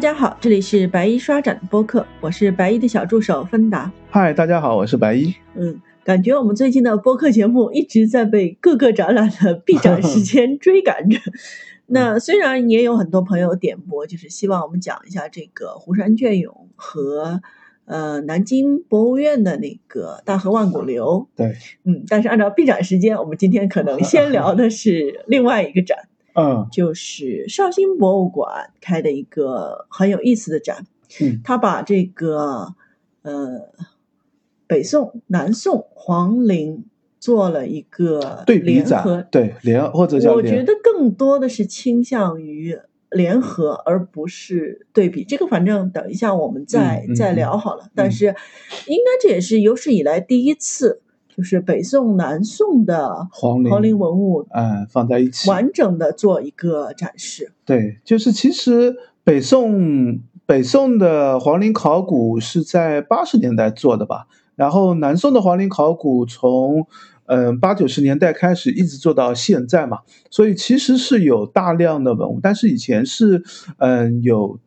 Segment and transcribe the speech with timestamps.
[0.00, 3.92] 家好，这里是白衣刷展的播客，我是白衣的小助手芬达。
[4.08, 5.34] 嗨，大家好，我是白衣。
[5.54, 11.18] 嗯，感觉我们最近的播客节目一直在被各个展览的闭展时间追赶着。
[11.84, 17.42] 那虽然也有很多朋友点播，就是希望我们讲一下这个湖山隽永和
[17.84, 21.28] 呃南京博物院的那个大河万古流。
[21.36, 25.98] 对，嗯，但是按照闭展时间，我们今天可能先聊的是另外一个展。
[26.34, 30.86] 嗯，就是绍兴博物馆开的一个很有意思的展，
[31.20, 32.74] 嗯，他把这个
[33.22, 33.70] 呃
[34.66, 36.84] 北宋、南宋皇陵
[37.18, 42.78] 做了一个对比联合展，，对联或者叫我觉得更多的是倾向于
[43.10, 45.24] 联合，而不是对比。
[45.24, 47.90] 这个反正等一下我们再、再聊好了。
[47.94, 48.26] 但是
[48.86, 51.02] 应该这也是有史以来第一次，
[51.40, 55.48] 就是北宋、南宋的皇陵皇陵文物嗯放在一起。
[55.48, 57.52] 完整的做一个展示。
[57.64, 66.86] 对，就是其实北宋北宋的皇陵考古是在八十年代做的吧，然后南宋的皇陵考古从
[67.24, 73.42] 嗯八九十年代开始一直做到现在嘛，所以其实是有大量的文物，但是以前是
[73.78, 74.58] 嗯有。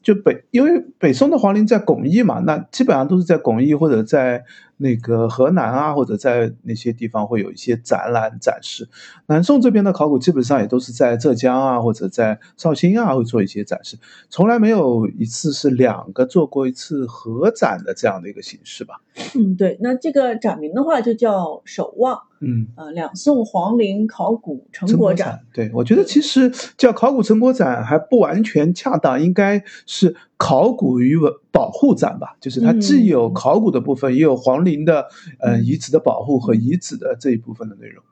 [0.00, 4.44] 就北，因为北宋的皇陵在巩义嘛，那基本上都是在巩义或者在
[4.82, 8.88] 那个河南啊，或者在那些地方会有一些展览展示。
[9.26, 13.96] 南宋这边的考古基本上也都是在浙江啊，或者在绍兴啊会做一些展示，
[14.28, 19.00] 从来没有一次是两个做过一次合展的这样的一个形式吧。
[19.36, 35.06] 嗯，对，那这个展名的话就叫“守望”，嗯，呃，两宋皇陵考古成果展。，对我觉得其实叫考古成果展还不完全恰当，应该是考古与文保护展吧，就是它既有嗯考古的部分，也有皇陵的
[35.38, 38.02] 呃嗯遗址的保护和遗址的这一部分的内容。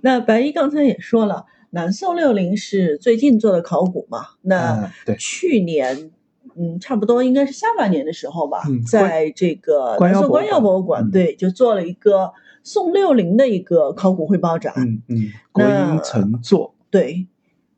[0.00, 4.26] 那白衣刚才也说了，南宋六陵是最近做的考古嘛？
[4.40, 6.10] 那嗯对去年。
[6.54, 12.30] 嗯，差不多应该是下半年的时候吧，嗯在这个南宋官官窑博物馆对，就做了一个
[12.62, 14.72] 宋六龄的一个考古汇报展。
[14.76, 16.74] 嗯嗯，国那营乘坐。
[16.90, 17.26] 对，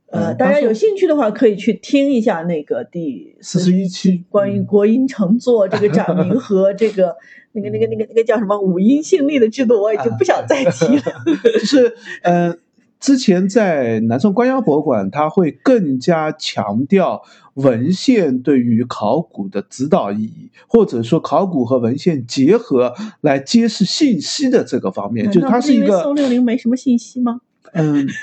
[0.06, 7.17] 呃，嗯大家有兴趣的话，可以去听一下那个第四十一期关于嗯国音乘坐这个展名和 这个
[7.53, 11.03] 那个那个那个那个叫什么五音信力的制度，我已经不想再提了。
[11.55, 12.55] 就是呃，
[13.04, 17.22] 之前在南宋官窑博物馆，它会更加强调
[17.53, 27.42] 文献对于考古的指导意义，或者说考古和文献结合来揭示信息的这个方面，就是它是一个宋六陵没什么信息吗？
[27.75, 28.09] 嗯。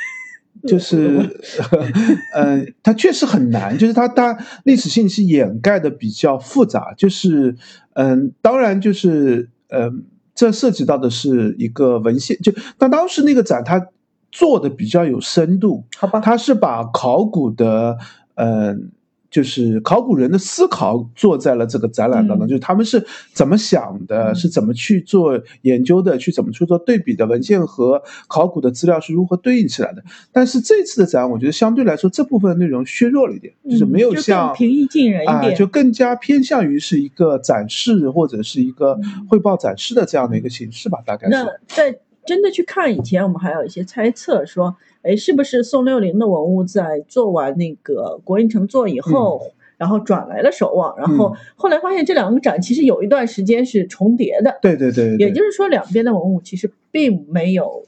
[0.68, 1.42] 就是，
[2.36, 7.56] 呃，它确实很难，就是它它历史信息掩盖的比较复杂，就是，
[7.94, 10.04] 嗯，当然就是，嗯，
[10.36, 13.88] 这涉及到的是一个文献，就但当时那个展它
[14.32, 17.98] 做的比较有深度，好吧，他是把考古的，
[18.36, 18.90] 嗯、
[19.30, 30.04] 就是考古人的思考做在了这个展览当中，嗯就是他们是怎么想的，嗯是怎么去做研究的，去怎么去做对比的，文献和考古的资料是如何对应起来的。
[30.32, 35.56] 但是这次的展，我觉得相对来说这部分内容削弱了一点，就是没有像平易近人一啊、点。
[35.56, 41.60] 就更加偏向于是一个展示或者是一个嗯汇报展示的这样的一个形式吧，大概那是。
[41.68, 49.52] 在真的去看以前，我们还有一些猜测说，哎，是不是宋六龄的文物在做完那个国印城作以后，嗯。
[49.82, 57.84] 然后转来了守望，然后后来发现这两个展其实有一段时间是重叠的，对对对对对，也就是说两边的文物其实并没有，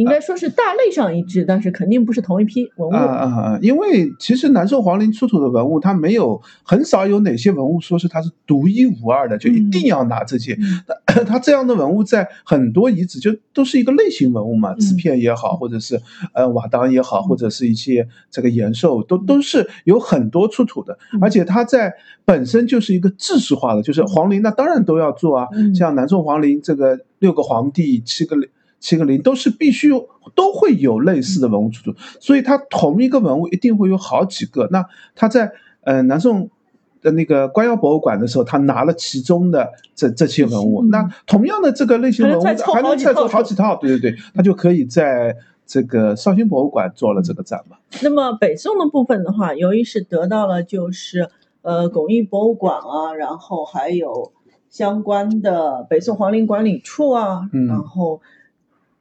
[0.00, 2.92] 应该说是大类上一致，但是肯定不是同一批文物。
[2.94, 3.58] 啊啊啊！
[3.60, 10.54] 因为其实南宋皇陵出土的文物，它没有很少有哪些文物说是它是独一无二的，就一定要拿这些。
[10.54, 10.80] 嗯
[11.26, 16.00] 它这样的文物在很多遗址就都是一个类型文物嘛，嗯瓷片也好，或者是
[16.32, 21.92] 呃瓦当也好，嗯或者是一些这个延寿，都都是有很多出土的，嗯而且它在
[22.24, 28.36] 本身就是一个制式化的，就是皇陵那当然都要做啊，嗯像南宋皇陵这个六个皇帝七个
[28.80, 29.90] 七个零都是必须
[30.34, 34.66] 都会有类似的文物出土，所以它同一个文物一定会有好几个。
[34.72, 34.84] 那
[35.14, 36.50] 他在呃南宋
[37.02, 45.36] 的那个官窑博物馆的时候，他拿了其中的这这些文物，嗯那同样的这个类型文物还能再做好几套，对对对，他就可以在
[45.66, 47.76] 这个绍兴博物馆做了这个展嘛。
[48.02, 51.28] 那么北宋的部分的话，由于是得到了就是
[51.62, 54.32] 呃巩义博物馆啊，然后还有
[54.68, 58.20] 相关的北宋皇陵管理处啊，嗯然后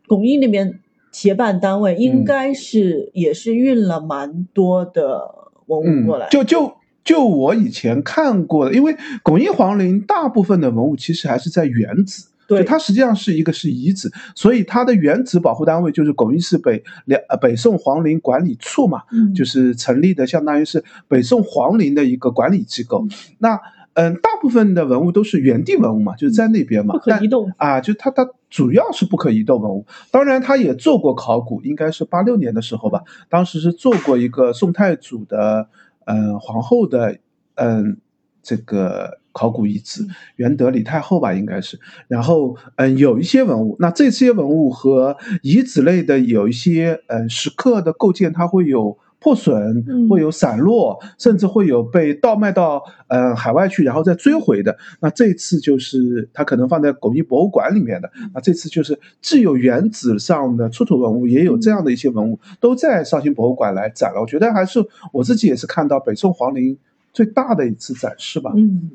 [0.09, 0.79] 巩义那边
[1.11, 5.21] 协办单位应嗯该是、也是运了蛮多的
[5.67, 6.73] 文物过来，就就
[7.03, 12.63] 就我以前看过的，因为巩义皇陵大部分的文物其实还是在原址，对。
[12.63, 23.07] 它实际上是一个是遗址，所以它的原址保护单位就是巩义市北两呃北宋皇陵管理处嘛，嗯，就是成立的，相当于是北宋皇陵的一个管理机构。
[23.37, 23.59] 那
[23.99, 27.51] 嗯，大部分的文物都是原地文物嘛，就是在那边嘛，不可移动。
[27.57, 35.67] 啊，就它它主要是不可移动文物，当然它也做过考古，应该是八六年的时候吧，当时是做过一个宋太祖的
[36.05, 37.17] 嗯皇后的
[37.55, 37.97] 嗯
[38.41, 40.07] 这个考古遗址，
[40.37, 48.97] 元德李太后吧应该是，然后嗯有一些文物，那这些文物和遗址类的有一些嗯石刻的构件，它会有。
[49.19, 54.77] 破损嗯会有散落，甚至会有被倒卖到呃海外去，然后再追回的。
[55.01, 58.09] 那这次就是它可能放在巩义博物馆里面的。
[58.33, 64.21] 那这次就是既有原址上的出土文物，也有这样的一些文物，都在绍兴博物馆来展了。
[64.21, 64.79] 我觉得还是
[65.11, 66.77] 我自己也是看到北宋皇陵
[67.11, 68.53] 最大的一次展示吧。
[68.55, 68.91] 嗯，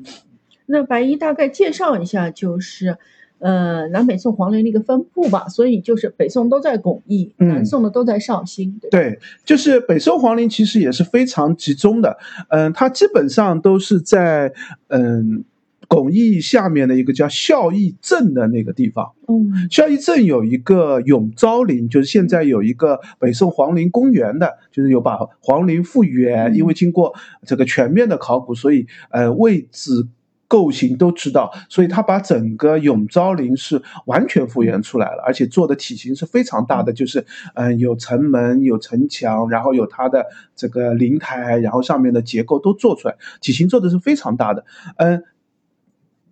[0.65, 2.97] 那白衣大概介绍一下，就是
[3.39, 5.47] 呃南北宋皇陵的一个分布吧。
[5.47, 8.89] 所以就是北宋都在巩义，嗯南宋的都在绍兴，对？
[8.89, 12.17] 对，就是北宋皇陵其实也是非常集中的，
[12.49, 14.51] 嗯，它基本上都是在
[14.87, 15.43] 嗯
[15.87, 19.11] 巩义下面的一个叫孝义镇的那个地方。
[19.27, 27.13] 嗯孝义镇有一个永昭陵，就是现在有一个北宋皇陵公园的，就是有把皇陵复原，嗯因为经过
[27.45, 30.07] 这个全面的考古，所以呃位置。
[30.55, 37.19] 构型都知道，所以他把整个永昭陵是完全复原出来了，而且做的体型是非常大的，就是
[37.55, 40.25] 嗯、呃有城门、有城墙，然后有它的
[40.55, 44.63] 这个灵台，然后上面的结构都做出来，体型做的是非常大的。
[44.95, 45.23] 嗯、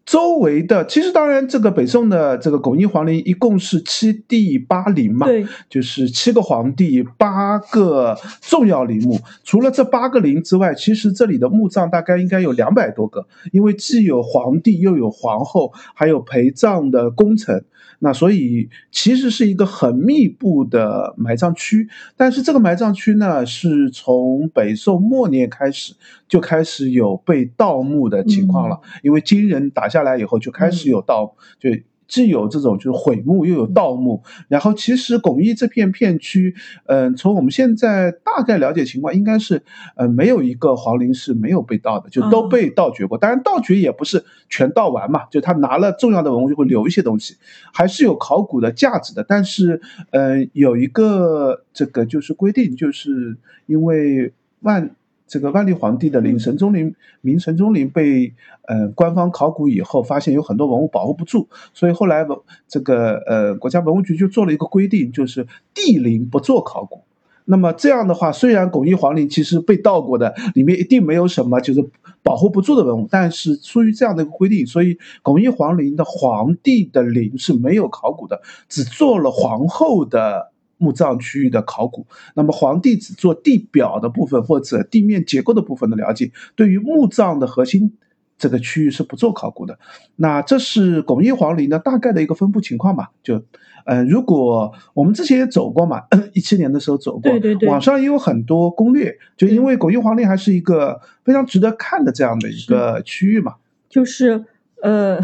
[0.05, 9.17] 周围的其实当然，这个北宋的这个巩义皇陵一共是七帝八陵嘛，对，就是七个皇帝，八个重要陵墓。
[9.45, 17.63] 除了这八个陵之外，其实这里的墓葬大概应该有两百多个，因为既有皇帝，又有皇后，还有陪葬的功臣。
[18.05, 25.95] 那所以其实是一个很密布的埋葬区，但是这个埋葬区呢，是从北宋末年开始
[26.27, 31.69] 就开始有被盗墓的情况了，因为金人打下来以后就开始有盗，就
[32.13, 34.21] 既有这种就是毁墓，又有盗墓。
[34.48, 36.54] 然后其实巩义这片片区，
[36.86, 39.63] 嗯、从我们现在大概了解情况，应该是
[39.95, 43.18] 呃没有一个皇陵是没有被盗的，就都哦被盗掘过。
[43.18, 47.36] 当然盗掘也不是全盗完嘛，就他拿了重要的文物就会留一些东西，
[47.74, 49.25] 还是有考古的价值的。
[49.27, 49.81] 但是，
[50.12, 54.95] 呃，有一个这个就是规定，就是因为万
[55.33, 58.31] 这个万历皇帝的陵嗯神宗陵明神宗陵被
[58.68, 62.38] 呃官方考古以后，发现有很多文物保护不住，所以后来文
[62.68, 67.01] 这个呃国家文物局就做了一个规定，就是帝陵不做考古。
[67.45, 71.83] 那么这样的话，虽然巩义皇陵其实被盗过的，里面一定没有什么就是
[72.21, 78.39] 保护不住的文物，但是出于这样的一个规定，所以巩义皇陵的皇帝的陵是没有考古的，
[78.69, 80.52] 只做了皇后的
[80.83, 82.06] 墓葬区域的考古。
[82.35, 87.94] 那么皇帝只做地表的部分或者地面结构的部分的了解，对于墓葬的核心
[88.38, 89.80] 这个区域是不做考古的。
[90.18, 93.44] 那这是巩义皇陵的大概的一个分布情况吧，就。
[93.85, 103.56] 呃，如果我们之前也走过嘛， 一七年的时候走过，对对对网上也有很多攻略，就因为巩义皇陵还是一个非常值得看的这样的一个区域嘛，
[103.89, 104.45] 就是
[104.81, 105.19] 呃，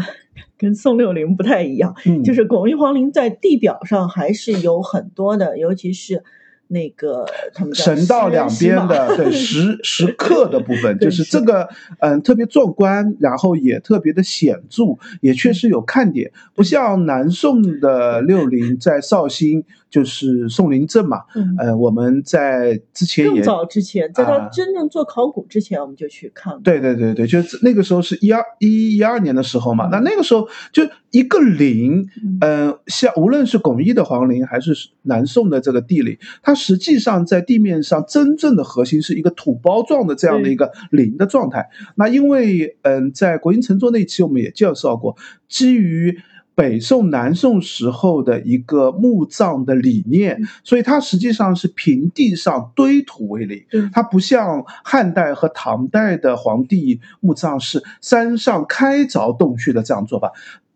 [0.60, 6.22] 跟宋六龄不太一样，嗯，就是巩义皇陵在地表上还是有很多的，尤其是
[6.68, 11.66] 那个他们叫神道两边的对 石石石 刻的部分，就是这个
[12.00, 21.56] 嗯特别壮观，然后也特别的显著，也确实有看点，不像南宋的六陵在绍兴就是宋陵镇嘛，嗯。
[21.58, 24.38] 呃我们在之前更也早之前，在啊。
[24.38, 26.62] 他真正做考古之前，我们就去看过。
[26.62, 32.38] 对对对对，就是那个时候是一二一一二年的时候嘛，那那个时候就一个陵，嗯。
[32.40, 41.68] 嗯，像无论是巩义的皇陵还是南宋的这个帝陵，它实际上在地面上真正的核心是一个土包状的这样的一个陵的状态。
[41.96, 45.16] 那因为嗯，在国营乘坐那期我们也介绍过，
[45.48, 46.16] 基于
[46.60, 53.64] 北宋、南宋时候的一个墓葬的理念，所以它实际上是平地上堆土为陵。
[53.94, 60.32] 它不像汉代和唐代的皇帝墓葬是山上开凿洞穴的这样做法。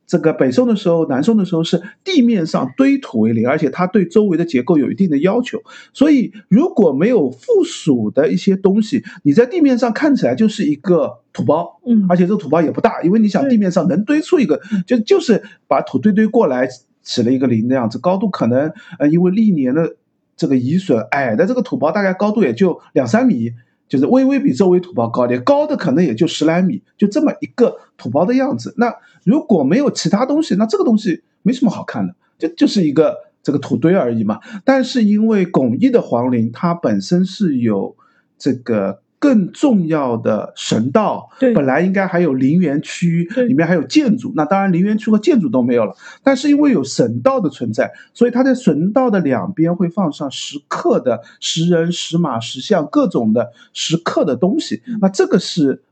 [0.07, 5.63] 这个北宋的时候，南宋的时候是地面上堆土为陵，而且它对周围的结构有一定的要求。
[5.93, 16.67] 所以如果没有附属的一些东西，你在地面上看起来就是一个土包，嗯而且这个土包也不大，因为你想地面上能堆出一个，就就是把土堆堆过来
[17.03, 19.97] 起了一个陵的样子，高度可能呃因为历年的
[20.35, 23.53] 这个移损，矮的这个土包大概高度也就两三米。
[23.87, 28.75] 就是微微比周围土包高点，高的可能也就十来米，就这么一个土包的样子。
[28.79, 28.93] 那
[29.25, 34.41] 如果没有其他东西，那这个东西没什么好看的，就就是一个这个土堆而已嘛。
[34.65, 37.95] 但是因为巩义的皇陵，它本身是有
[38.39, 39.04] 这个。
[39.25, 44.31] 更重要的神道，本来应该还有陵园区，里面还有建筑。
[44.37, 45.95] 那当然，陵园区和建筑都没有了。
[46.23, 54.83] 但是因为有神道的存在，所以它在神道的两边会放上石刻的石人、石马、石像各种的石刻的东西。
[55.01, 55.83] 那这个是。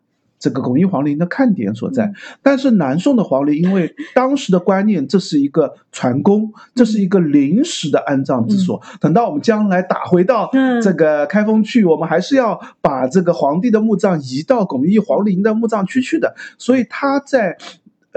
[0.42, 8.82] 这个巩义皇陵的看点所在，但是南宋的皇陵，因为当时的观念，这是一个传宫，这是一个临时的安葬之所。
[9.00, 10.50] 等到我们将来打回到
[10.82, 16.34] 这个开封去，我们还是要把这个皇帝的墓葬移到巩义皇陵的墓葬区去的。
[16.58, 17.56] 所以他在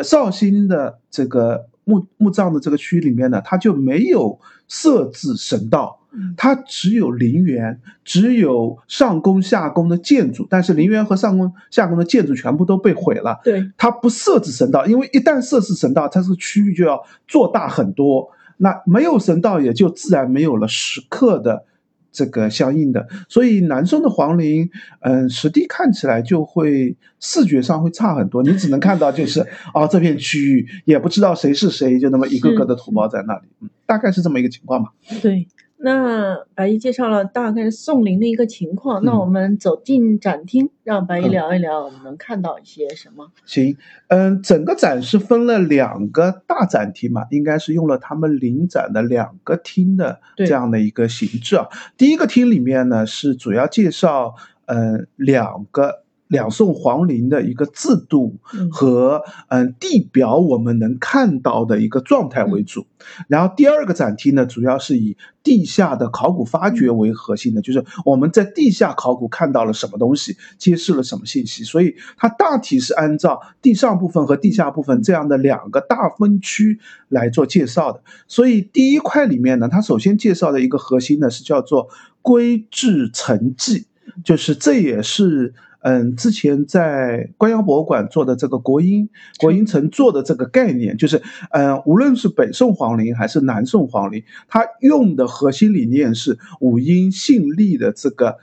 [0.04, 6.00] 绍兴的这个墓墓葬的这个区域里面呢，他就没有设置神道。
[6.38, 13.40] 它只有陵园，只有上宫下宫的建筑，但是陵园和上宫下宫的建筑全部都被毁了。
[13.44, 18.30] 对，它不设置神道，因为一旦设置神道，它这个区域就要做大很多。
[18.58, 21.66] 那没有神道，也就自然没有了石刻的
[22.12, 23.06] 这个相应的。
[23.28, 24.70] 所以南宋的皇陵，
[25.02, 28.42] 嗯，实地看起来就会视觉上会差很多。
[28.44, 29.42] 你只能看到就是
[29.74, 34.94] 啊， 这片区域也不知道谁是谁，就那么一个个的土包在那里，嗯，大概是这么一个情况吧。
[35.22, 35.46] 对。
[35.86, 43.32] 那白衣介绍了大概宋陵的一个情况，那我们走进展厅，让白衣聊一聊，我们能看到一些什么？
[43.46, 43.78] 行，
[44.08, 51.68] 嗯，整个展是分了两个大展厅嘛，应该是用了他们临展的两个厅的这样的一个形制啊。
[51.96, 54.34] 第一个厅里面呢是主要介绍，
[54.66, 56.05] 嗯，两个。
[56.28, 58.38] 两宋皇陵的一个制度
[58.72, 62.88] 和嗯地表我们能看到的一个状态为主，
[63.28, 78.02] 然后第二个展厅呢，主要是以地下的考古发掘为核心的，就是我们在地下考古看到了什么东西，揭示了什么信息，所以它大体是按照地上部分和地下部分这样的两个大分区来做介绍的。
[78.28, 81.88] 所以第一块里面呢，它首先介绍的一个核心呢是叫做
[82.24, 83.86] 规制成迹，
[84.24, 85.54] 就是这也是。
[85.86, 98.38] 嗯，之前在官窑博物馆做的这个国音国音城做的这个概念，就是嗯，无论是北宋皇陵还是南宋皇陵，它用的核心理念是五音信立的这个。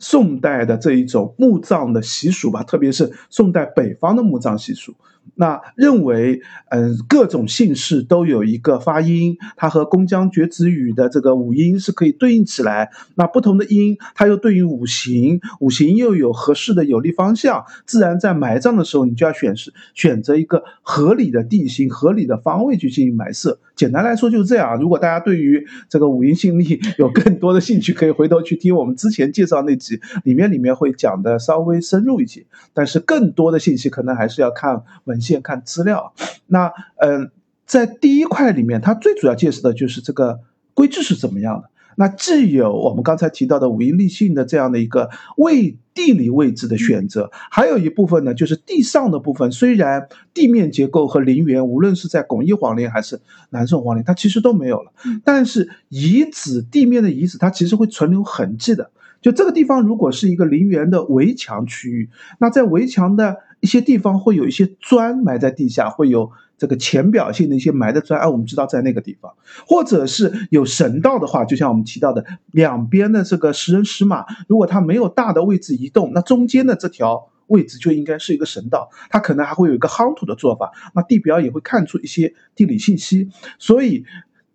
[0.00, 4.94] 宋代的这一种墓葬的习俗吧，特别是宋代北方的墓葬习俗，
[5.34, 12.90] 那认为，嗯，各种姓氏都有一个发音，它和宫江绝子语的这个五音是可以对应起来。
[13.14, 23.58] 那不同的音，它又对应五行，五行又有合适的有利方向，自然在埋葬的时候，你就要选是选择一个合理的地形、合理的方位去进行埋设。
[23.76, 24.76] 简单来说就是这样。
[24.80, 32.44] 如果大家对于这个五音姓力 有更多的兴趣，可以回头去听我们之前介绍那集，里面里面会讲的稍微深入一些。
[32.74, 36.12] 但是更多的信息可能还是要看文献、看资料。
[36.46, 37.30] 那嗯，
[37.66, 40.40] 在第一块里面，它最主要介绍的就是这个
[40.74, 41.70] 规制是怎么样的。
[41.96, 49.50] 那既有我们刚才提到的五音立信的这样的一个位地理位置的选择，还有一部分呢，就是地上的部分。
[49.50, 53.20] 虽然地面结构和陵园，无论是在巩义皇陵还是
[53.50, 54.92] 南宋皇陵，它其实都没有了。
[55.24, 58.92] 但是遗址地面的遗址，它其实会存留痕迹的。
[59.20, 62.08] 就这个地方，如果是一个陵园的围墙区域，
[62.38, 66.30] 那在围墙的一些地方会有一些砖埋在地下，会有。
[66.60, 69.32] 这个浅表性的一些埋的砖，哎，我们知道在那个地方，
[69.64, 83.30] 或者是有神道的话，就像我们提到的，两边的这个石人石马，如果它没有大的位置移动，那中间的这条位置就应该是一个神道，它可能还会有一个夯土的做法，那地表也会看出一些地理信息。
[83.60, 84.04] 所以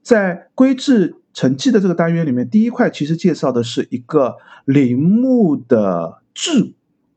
[0.01, 6.73] 在规制成绩的这个单元里面，第一块其实介绍的是一个陵墓的制，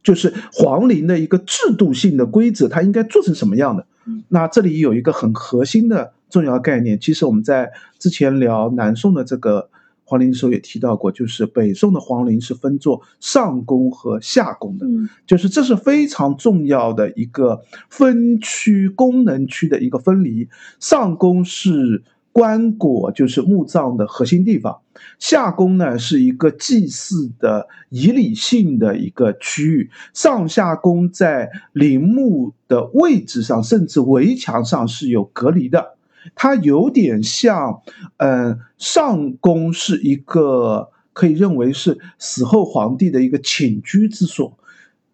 [0.06, 3.84] 就是皇陵的一个制度性的规则，它应该做成什么样的。
[4.28, 9.68] 那这里有一个很核心的重要概念，其实我们在之前聊南宋的这个
[10.04, 14.86] 皇陵的时候也提到过，就是北宋的皇陵是分作上宫和下宫的，
[15.26, 20.48] 就是这是非常重要的一个分区功能区的一个分离，
[20.78, 22.04] 上宫是。
[22.36, 24.78] 棺椁就是墓葬的核心地方，
[25.18, 35.96] 下宫呢是一个祭祀的仪礼性的一个区域，上下宫在陵墓的位置上，甚至围墙上是有隔离的。
[36.34, 37.80] 它有点像，
[38.18, 44.58] 嗯，上宫是一个可以认为是死后皇帝的一个寝居之所，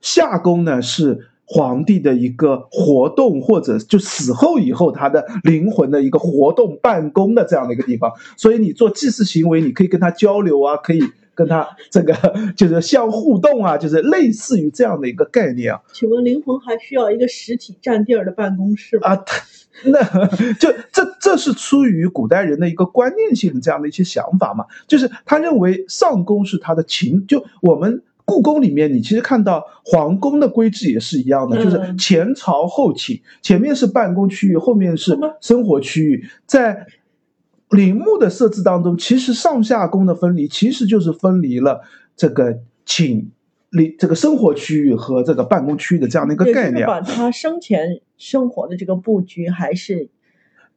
[0.01, 1.29] 下宫呢是。
[1.53, 11.01] 皇帝的一个活动，或者就死后以后他的灵魂的一个活动、办公的这样的一个地方，所以你做祭祀行为，你可以跟他交流啊，可以。
[11.35, 12.13] 跟他这个
[12.55, 15.81] 就是相互动啊，就是类似于这样的一个概念啊。
[15.95, 19.09] 请问灵魂还需要一个实体占地儿的办公室吗？
[19.09, 19.25] 啊，
[19.87, 28.03] 那就这这是出于古代人的一个观念性的这样的一些想法嘛，就是他认为上宫是他的情，就我们。
[28.25, 36.27] 故宫里面，你其实看到皇宫的规制也是一样的，就是前朝后寝，前面是办公区域，后面是生活区域。
[36.47, 36.87] 在
[37.71, 41.81] 陵墓的设置当中，其实上下宫的分离，其实就是分离了
[42.17, 43.31] 这个寝、
[43.71, 46.87] 里这个生活区域和这个办公区域的这样的一个概念。
[46.87, 50.09] 把他生前生活的这个布局还是。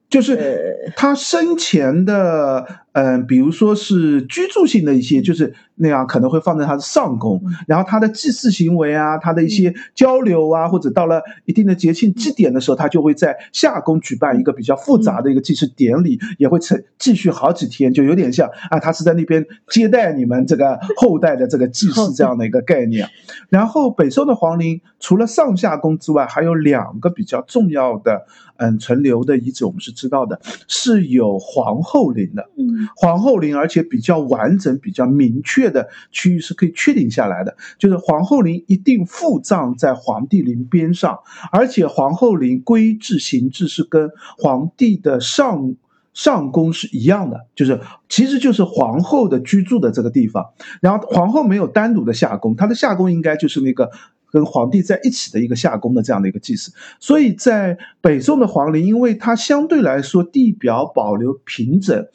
[0.07, 23.09] 就是他生前的，嗯，比如说是居住性的一些，就是那样可能会放在他的上宫，然后他的祭祀行为啊，他的一些交流啊，或者到了一定的节庆祭典的时候，他就会在下宫举办一个比较复杂的一个祭祀典礼，也会成继续好几天，就有点像啊，他是在那边接待你们这个后代的这个祭祀这样的一个概念。
[23.49, 28.25] 然后北宋的皇陵除了上下宫之外，还有两个比较重要的。
[28.57, 32.49] 嗯，存留的遗址我们是知道的，是有皇后陵的。
[32.57, 41.19] 嗯，皇后陵，而且比较完整、比较明确的区域是可以确定下来的，就是皇后陵一定附葬在皇帝陵边上，
[41.51, 45.75] 而且皇后陵规制形制是跟皇帝的上
[46.13, 50.45] 上宫是一样的，就是其实就是皇后的居住的这个地方。
[50.81, 53.89] 然后皇后没有单独的下宫，她的下宫应该就是那个。
[54.31, 62.05] 跟皇帝在一起的一个下宫的这样的一个祭祀，所以在北宋的皇陵，因为它相对来说地表保留平整，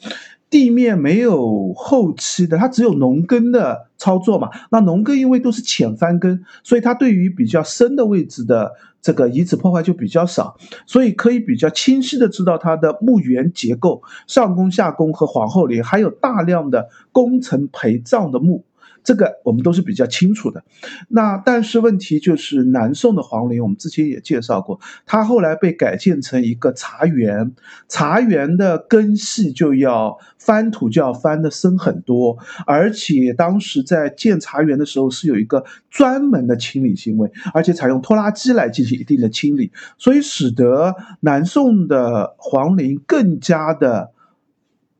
[0.51, 4.49] 地面没有后期的，它只有农耕的操作嘛。
[4.69, 18.65] 那农耕因为都是浅翻耕，所以它对于比较深的位置的这个遗址破坏就比较少，所以可以比较清晰的知道它的墓园结构，上宫、下宫和皇后陵，还有大量的功臣陪葬的墓。
[19.03, 20.63] 这个我们都是比较清楚的，
[21.07, 27.53] 那但是问题就是南宋的皇陵，我们之前也介绍过，它后来被改建成一个茶园，
[27.87, 44.11] 茶园的根系就要翻土就要翻的深很多，而且当时在建茶园的时候是有一个专门的清理行为，而且采用拖拉机来进行一定的清理，所以使得南宋的皇陵更加的。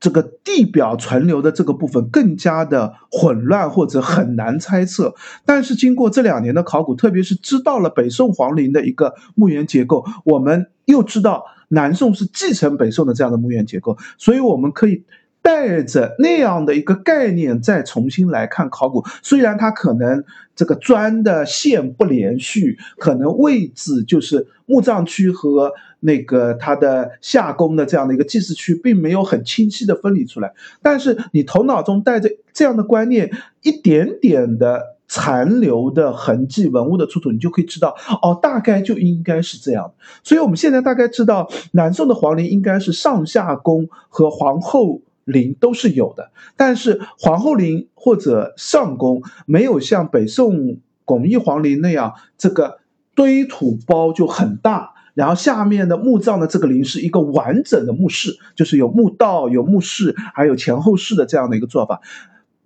[0.01, 15.05] 这个地表存留的这个部分更加的混乱或者很难猜测，但是经过这两年的考古，特别是知道了北宋皇陵的一个墓园结构，我们又知道南宋是继承北宋的这样的墓园结构，所以我们可以。
[15.41, 20.23] 带着那样的一个概念再重新来看考古，虽然它可能
[20.55, 33.31] 这个砖的线不连续，可能位置就是墓葬区和那个它的下宫的这样的一个祭祀区并没有很清晰的分离出来，但是你头脑中带着这样的观念，
[33.63, 39.91] 一点点的残留的痕迹文物的出土，你就可以知道哦，大概就应该是这样。
[40.23, 45.01] 所以我们现在大概知道，南宋的皇陵应该是上下宫和皇后。
[45.31, 52.79] 陵都是有的，但是皇后陵或者上宫没有像北宋巩义皇陵那样，这个
[53.15, 62.01] 堆土包就很大，然后下面的墓葬的这个陵是一个完整的墓室，就是有墓道、有墓室，还有前后室的这样的一个做法。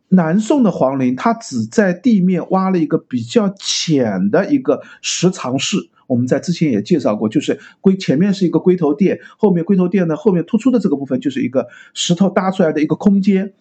[0.10, 5.90] 南宋的皇陵，它只在地面挖了一个比较浅的一个石藏室。
[6.08, 13.54] 我们在之前也介绍过，就是龟前面是一个龟头垫，后面龟头垫的后面突出的这个部分就是一个石头搭出来的一个空间，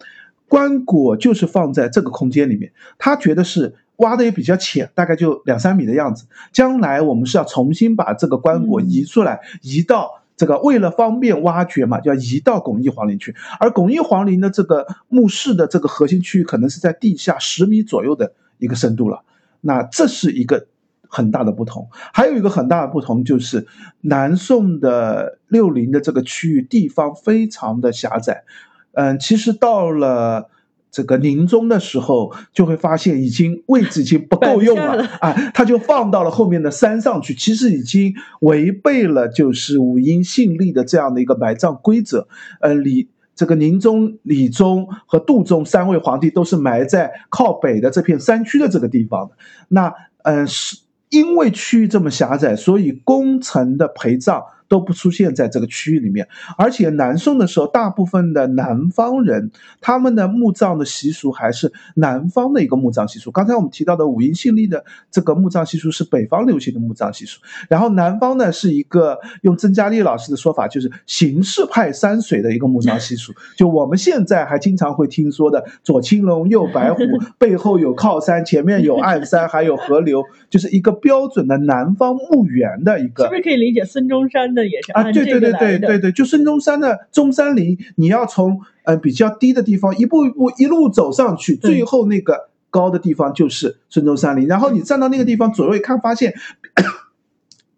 [0.47, 2.71] 棺椁就是放在这个空间里面。
[2.99, 6.25] 他觉得是挖的也比较浅，大概就两三米的样子。
[6.51, 13.33] 将来我们是要重新把这个棺椁移出来，移到这个为了方便挖掘嘛，就要移到巩义皇陵去。
[13.59, 19.23] 而巩义皇陵的这个墓室的这个核心区域可能是在地下十米左右的一个深度了。
[19.61, 20.67] 那这是一个。
[21.15, 23.65] 很大的不同，还有一个很大的不同就是，
[24.01, 28.43] 南宋的六陵的这个区域地方非常的狭窄，
[28.91, 30.49] 嗯，其实到了
[30.91, 35.05] 这个宁宗的时候，就会发现已经位置已经不够用了。
[35.23, 42.27] 啊，他就放到了后面的山上去，其实已经违背了就是五音信历的这样的一个埋葬规则，
[42.59, 49.35] 呃，李这个宁宗、李宗和杜宗三位皇帝都是埋在靠北的这片山区的这个地方的，
[49.69, 50.83] 那嗯是。
[51.09, 56.27] 因为区域这么狭窄，所以工程的陪葬都不出现在这个区域里面。
[56.57, 59.51] 而且南宋的时候，大部分的南方人
[59.81, 63.31] 他们的墓葬的习俗还是南方的一个墓葬习俗。
[63.31, 73.33] 刚才我们提到的五音信历的这个墓葬习俗是北方流行的墓葬习俗，然后南方呢是一个用曾嘉丽老师的说法，就是形式派山水的一个墓葬习俗。
[73.55, 76.99] 就我们现在还经常会听说的左青龙右白虎，
[77.37, 83.25] 背后有靠山，前面有暗山，还有河流，就是一个标准的南方墓园的一个。
[83.25, 85.03] 是不是可以理解孙中山的也是啊？
[85.11, 94.47] 对对对对对对，就孙中山的中山陵，你要从呃比较低的地方一步一步一路走上去，最后那个高的地方就是孙中山陵。
[94.47, 96.33] 然后你站到那个地方，左右一看，发现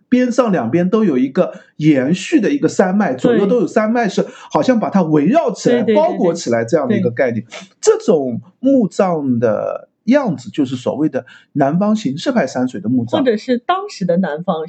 [0.10, 7.44] 边上两边都有一个延续的一个山脉，左右都有山脉，是好像把它围绕起来、包裹起来这样的一个概念。
[7.82, 14.66] 这种墓葬的样子，就是所谓的南方形式派山水的墓葬，或者是当时的南方。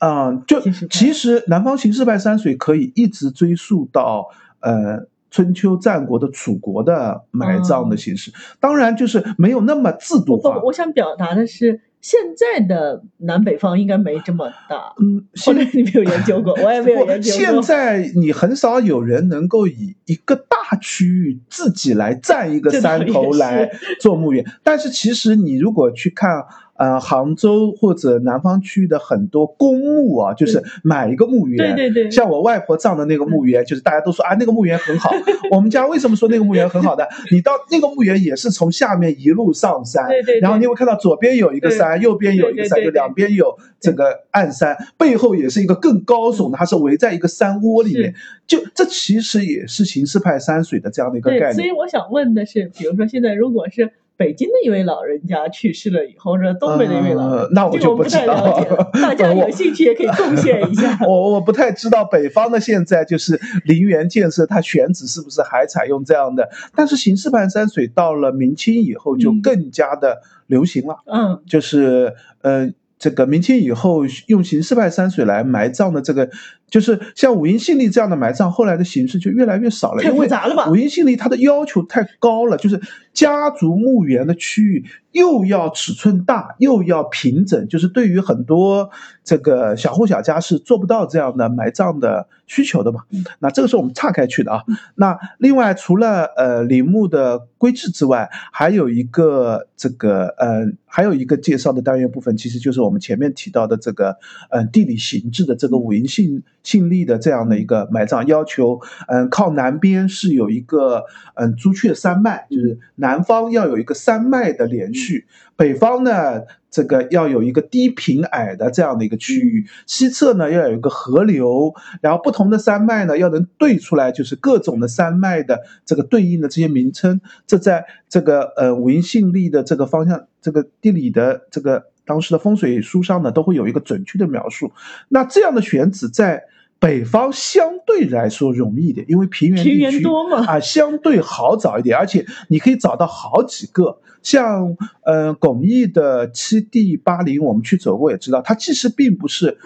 [0.00, 4.28] 嗯，就其实南方形式派山水可以一直追溯到
[4.60, 10.60] 呃春秋战国的楚国的埋葬的形式，当然就是没有那么制度化。
[10.62, 14.94] 我想表达的是，现在的南北方应该没这么大。
[15.02, 17.40] 嗯， 现在你没有研究过，我也没有研究过。
[17.40, 26.44] 现在你很少有人能够以一个大区域自己来占一个山头来做墓园，但是其实你如果去看。
[26.78, 35.10] 呃，杭州或者南方区域的很多公墓啊，就是买一个墓园，对对对，像我外婆葬的那个墓园，就是大家都说啊，那个墓园很好。
[35.50, 37.08] 我们家为什么说那个墓园很好的？
[37.34, 48.14] 你到那个墓园也是从下面一路上山，对对，然后你会看到左边有一个山，右边有一个山，就两边有这个暗山，背后也是一个更高耸的，它是围在一个山窝里面。
[48.46, 51.54] 就这其实也是形式派山水的这样的一个概念。
[51.54, 53.92] 所以我想问的是，比如说现在如果是。
[54.18, 58.60] 北京的一位老人家去世了以后，或者东北的一位老人，那我就不知道。
[58.94, 60.98] 大家有兴趣也可以贡献一下。
[61.06, 66.48] 我 我不太知道北方的现在就是陵园建设，它选址是不是还采用这样的？
[66.74, 70.96] 但是形式派山水到了明清以后就更加的流行了。
[71.06, 72.12] 嗯，就是
[72.42, 72.74] 嗯。
[72.98, 76.28] 这个明清以后用形式派山水来埋葬的这个，
[76.70, 80.02] 就是像五音信力这样的埋葬，后来的形式就越来越少了。
[80.02, 80.70] 太复杂了吧？
[80.70, 82.80] 五音信力它的要求太高了，就是
[83.12, 88.90] 家族墓园的区域又要尺寸大，又要平整，就是对于很多
[89.24, 93.00] 这个小户小家是做不到这样的埋葬的需求的嘛。
[93.38, 94.62] 那这个是我们岔开去的啊。
[94.94, 104.16] 那另外除了呃陵墓的规制之外，还有一个这个呃还有一个介绍的单元部分，其实就是我们前面提到的这个，
[104.50, 108.78] 嗯，地理形制的这个五音信信历的这样的一个埋葬要求，
[109.08, 111.04] 嗯，靠南边是有一个
[111.34, 115.26] 嗯朱雀山脉，就是南方要有一个山脉的连续，
[115.56, 116.42] 北方呢。
[116.70, 134.70] 这个要有一个低平矮的这样的一个区域，西侧呢要有一个河流，然后不同的山脉呢要能对出来，就是各种的山脉的这个对应的这些名称，这在这个呃五音信历的这个方向，这个地理的这个当时的风水书上呢都会有一个准确的描述。
[135.08, 136.44] 那这样的选址在
[136.80, 140.04] 北方相对来说容易一点，因为平原地区
[140.46, 143.98] 啊相对好找一点，而且你可以找到好几个。
[144.22, 149.56] 像呃巩义的七 D 八零，我们去走过也知道，它其实并不是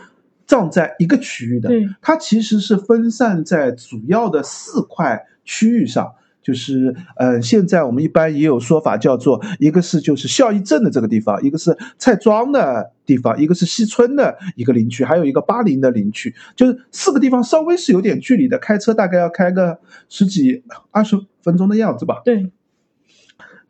[0.46, 1.70] 葬在一个区域的，
[2.00, 6.14] 它其实是分散在主要的四块区域上。
[6.42, 19.78] 就是呃，现在我们一般也有说法，叫做一个是就是孝义镇的这个地方，一个是蔡庄的地方，一个是西村的一个林区，还有一个巴林的林区，就是四个地方稍微是有点距离的，开车大概要开个
[20.08, 22.22] 十几二十分钟的样子吧。
[22.24, 22.50] 对。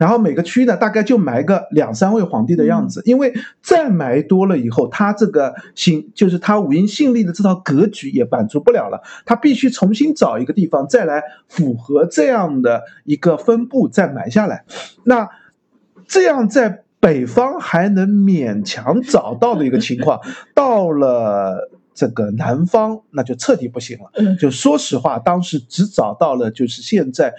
[0.03, 14.65] 然后每个区呢，大概就埋个两三位皇帝的样子，因为再埋多了以后，他这个信就是他五音信力的这套格局也满足不了了，他必须重新找一个地方再来符合这样的一个分布再埋下来。
[15.05, 15.29] 那
[16.09, 20.21] 这样在北方还能勉强找到的一个情况，
[20.53, 21.71] 到了。
[21.95, 24.37] 这个南方那就彻底不行了。
[24.37, 27.35] 就说实话，当时只找到了就是现在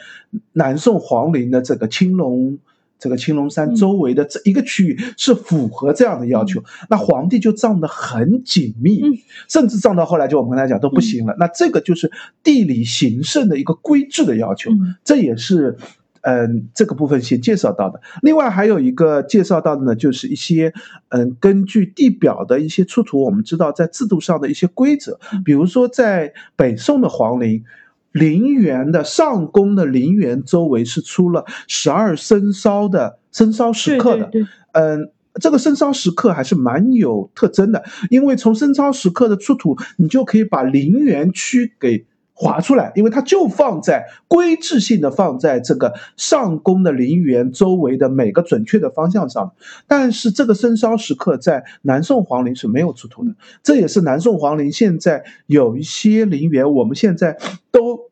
[0.53, 2.57] 南宋皇陵的这个青龙，
[2.99, 6.63] 这个青龙山周围的这一个区域是符合这样的要求。
[6.89, 9.01] 那皇帝就葬得很紧密，
[9.47, 11.35] 甚至葬到后来就我们跟他讲都不行了。
[11.39, 12.11] 那这个就是
[12.43, 14.71] 地理形胜的一个规制的要求，
[15.03, 15.77] 这也是。
[16.23, 17.99] 嗯，这个部分先介绍到的。
[18.21, 20.73] 另外还有一个介绍到的呢，就是一些
[21.09, 25.19] 嗯，根据地表的一些出土，我们知道在制度上的一些规则。
[25.43, 27.65] 比如说，在北宋的皇陵
[28.13, 34.31] 陵园的上宫的陵园周围是出了十二生肖的生肖石刻的。
[34.71, 42.05] 嗯，这个生肖石刻还是蛮有特征的，因为从生肖石刻的出土，你就可以把陵园区给。
[42.35, 49.53] 划出来，因为它就放在规制性的放在这个上宫的陵园周围的每个准确的方向上，
[49.87, 57.37] 但是这个生肖石刻在南宋皇陵是没有出土的，这也是南宋皇陵现在有一些陵园，我们现在
[57.71, 58.09] 都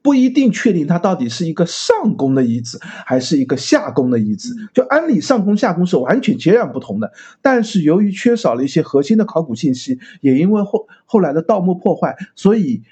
[0.00, 12.82] 不一定确定它到底是一个上宫的遗址还是一个下宫的遗址，就按理上宫下宫是完全截然不同的，但是由于缺少了一些核心的考古信息，也因为后后来的盗墓破坏，所以。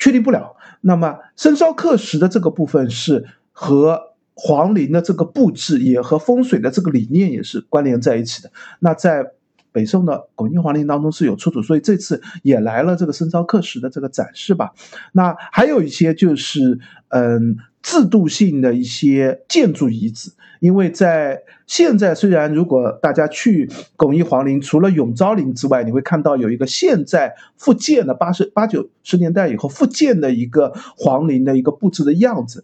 [0.00, 0.56] 确定不了。
[0.80, 4.00] 那么生肖刻石的这个部分是和
[4.34, 8.50] 皇陵的这个布置，也和风水的这个理念也是关联在一起的。
[8.78, 9.32] 那在
[9.70, 14.72] 北宋的巩宁皇陵当中是有出土，所以这次也来了这个生肖刻石的这个展示吧。
[15.12, 20.32] 那还有一些就是嗯制度性的一些建筑遗址。
[20.60, 32.62] 因为在现在，虽然如果大家去巩义皇陵，除了永昭陵之外，你会看到有一个现在复建的八十八九十年代以后复建的一个皇陵的一个布置的样子。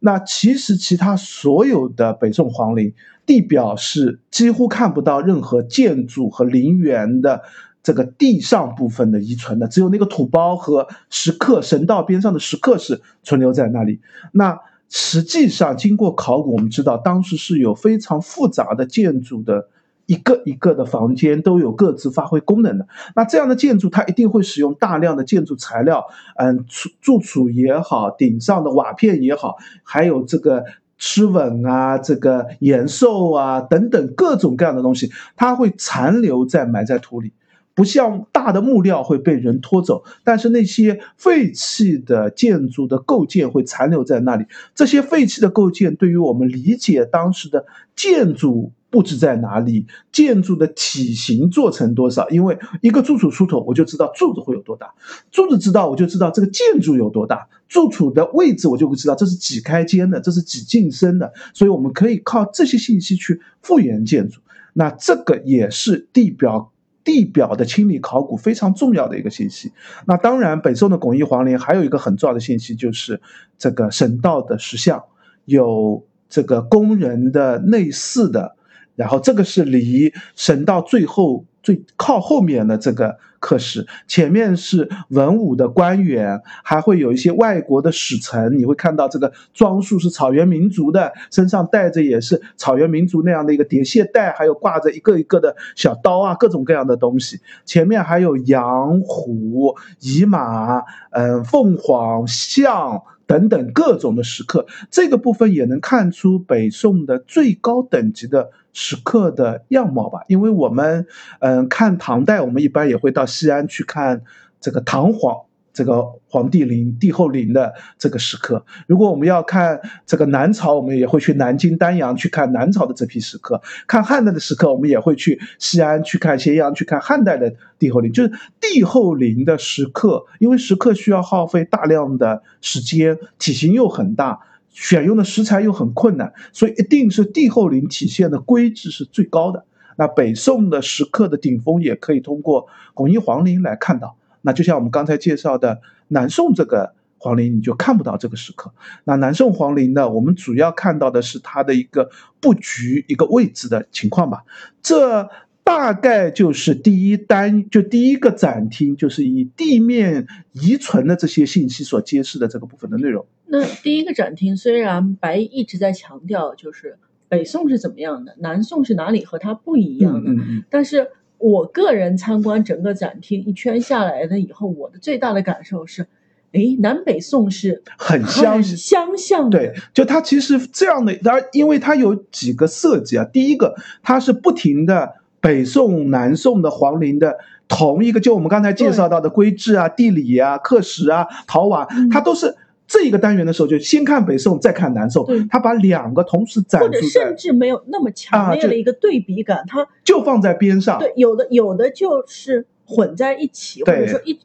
[0.00, 2.92] 那其实其他所有的北宋皇陵
[3.24, 7.42] 地表是几乎看不到任何建筑和陵园的
[7.86, 14.00] 这个地上部分的遗存的，只有那个土包和石刻神道边上的石刻是存留在那里。
[14.32, 14.58] 那。
[14.88, 19.66] 实际上，经过考古，我们知道当时是有非常复杂的建筑的，
[20.06, 22.86] 一个一个的房间都有各自发挥功能的。
[23.16, 30.64] 那这样的建筑，它一定会使用大量的建筑材料，嗯，柱柱础也好，顶上的瓦片也好，还有这个
[31.00, 37.32] 螭吻啊，这个延寿啊等等各种各样的东西，它会残留在埋在土里。
[37.76, 44.46] 不像大的木料会被人拖走，但是那些废弃的建筑的构件会残留在那里。
[44.74, 54.86] 这些废弃的构件对于我们理解当时的建筑布置在哪里，建筑的体型做成多少，因为一个柱础出土，我就知道柱子会有多大；
[55.30, 61.30] 柱子知道，我就知道这个建筑有多大；柱础的位置，我就会知道这是几开间的，这是几进深的。
[61.52, 64.40] 所以我们可以靠这些信息去复原建筑。
[64.72, 66.72] 那这个也是地表。
[67.06, 69.72] 地表的清理考古非常重要的一个信息。
[70.06, 73.20] 那当然，北宋的巩义皇陵还有一个很重要的信息，就是
[73.56, 75.04] 这个神道的石像，
[75.44, 78.55] 有这个工人的类似的，
[78.96, 81.44] 然后这个是离神道最后。
[81.62, 88.56] 最靠后面的这个课室，前面是文武的官员，还会有一些外国的使臣。
[88.56, 97.40] 你会看到这个装束是草原民族的，身上带着也是草原民族那样的一个叠蟹带，还有挂着一个一个的小刀啊，各种各样的东西。
[97.64, 103.02] 前面还有羊、虎、乙马，嗯，凤凰、象。
[103.26, 110.20] 等等各种的石刻，这个部分也能看出北宋的最高等级的石刻的样貌吧。
[110.28, 111.06] 因为我们，
[111.40, 114.22] 嗯，看唐代，我们一般也会到西安去看
[114.60, 115.45] 这个唐皇。
[115.76, 128.10] 这个皇帝陵、帝后陵的这个石刻，如果我们要看这个南朝，我们也会去南京、丹阳去看南朝的这批石刻；看汉代的石刻，我们也会去西安去看咸阳去看汉代的帝后陵。
[128.10, 139.66] 就是帝后陵的石刻，因为石刻需要耗费大量的时间，体型又很大，选用的石材又很困难，所以一定是帝后陵体现的规制是最高的。
[139.96, 144.16] 那北宋的石刻的顶峰，也可以通过巩义皇陵来看到。
[144.46, 148.72] 那就像我们刚才介绍的南宋这个皇陵，你就看不到这个石刻。
[149.02, 152.08] 那南宋皇陵呢，我们主要看到的是它的一个
[152.40, 154.44] 布局、一个位置的情况吧。
[154.80, 155.28] 这
[155.64, 163.26] 大概就是第一单，就第一个展厅，就是以地面遗存的这些信息所揭示的这个部分的内容。
[163.46, 170.30] 那第一个展厅虽然白一直在强调，就是北宋是怎么样的，南宋是哪里和它不一样的，
[170.70, 171.10] 但是。
[171.38, 176.06] 我个人参观整个展厅一圈下来的以后，我的最大的感受是，
[176.52, 179.58] 哎，南北宋是很相相像的。
[179.58, 187.36] 对，就它其实这样的，而因为它有几个设计啊，第一个它是不停的北宋、南宋的皇陵的
[187.68, 192.56] 同一个，就我们刚才介绍到的规制啊、地理啊、刻石啊、陶瓦，它都是。
[192.86, 195.26] 这一个单元的时候，就先看北宋，再看南宋。
[195.50, 200.98] 他把两个同时展出，或者甚至没有那么强烈的一个对比感，他就放在边上。
[200.98, 204.38] 对，有的有的就是混在一起，或者说一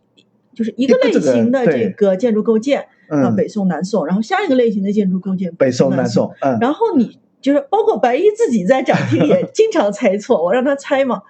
[0.54, 6.34] 就是一个类型的这个建筑构建啊，北宋、南宋，然后下一个类型的建筑构建，北宋、南宋。
[6.42, 11.22] 嗯，然后你就是包括白衣自己在展厅也经常猜错，我让他猜嘛。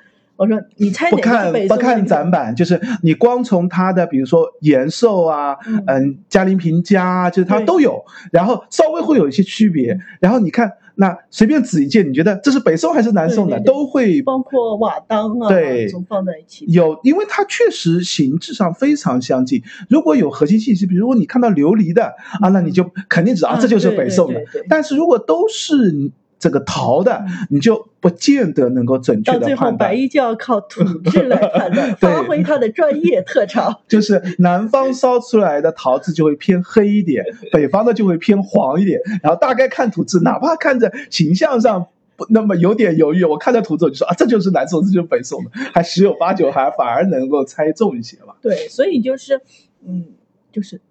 [0.41, 9.95] 我说你猜不看不看展板，就是你光从它的比如说延寿啊，嗯，嘉陵平家啊，就是它都有，然后稍微会有一些区别。
[10.19, 16.65] 然后你看那随便指一件，你觉得这是北宋还是南宋的，对对对都会包括瓦当啊，对放在一起。
[16.67, 19.61] 有，因为它确实形制上非常相近。
[19.89, 24.41] 如果有核心信息，比如说你看到琉璃的啊，那你就肯定知道这就是北宋的。
[24.67, 29.71] 但是如果都是这个陶的，你就不见得能够准确到最后。
[29.73, 33.79] 白衣就要靠土质来判断， 发挥他的专业特长。
[33.87, 37.23] 就是南方烧出来的陶质就会偏黑一点，
[37.53, 38.99] 北方的就会偏黄一点。
[39.21, 41.85] 然后大概看土质，哪怕看着形象上
[42.17, 48.35] 不那么有点犹豫，我看着图纸我就说啊，这就是南宋，这就是北宋的，还十有八九还反而能够猜中一些吧。
[48.41, 49.39] 对，所以就是，
[49.85, 50.05] 嗯，
[50.51, 50.81] 就是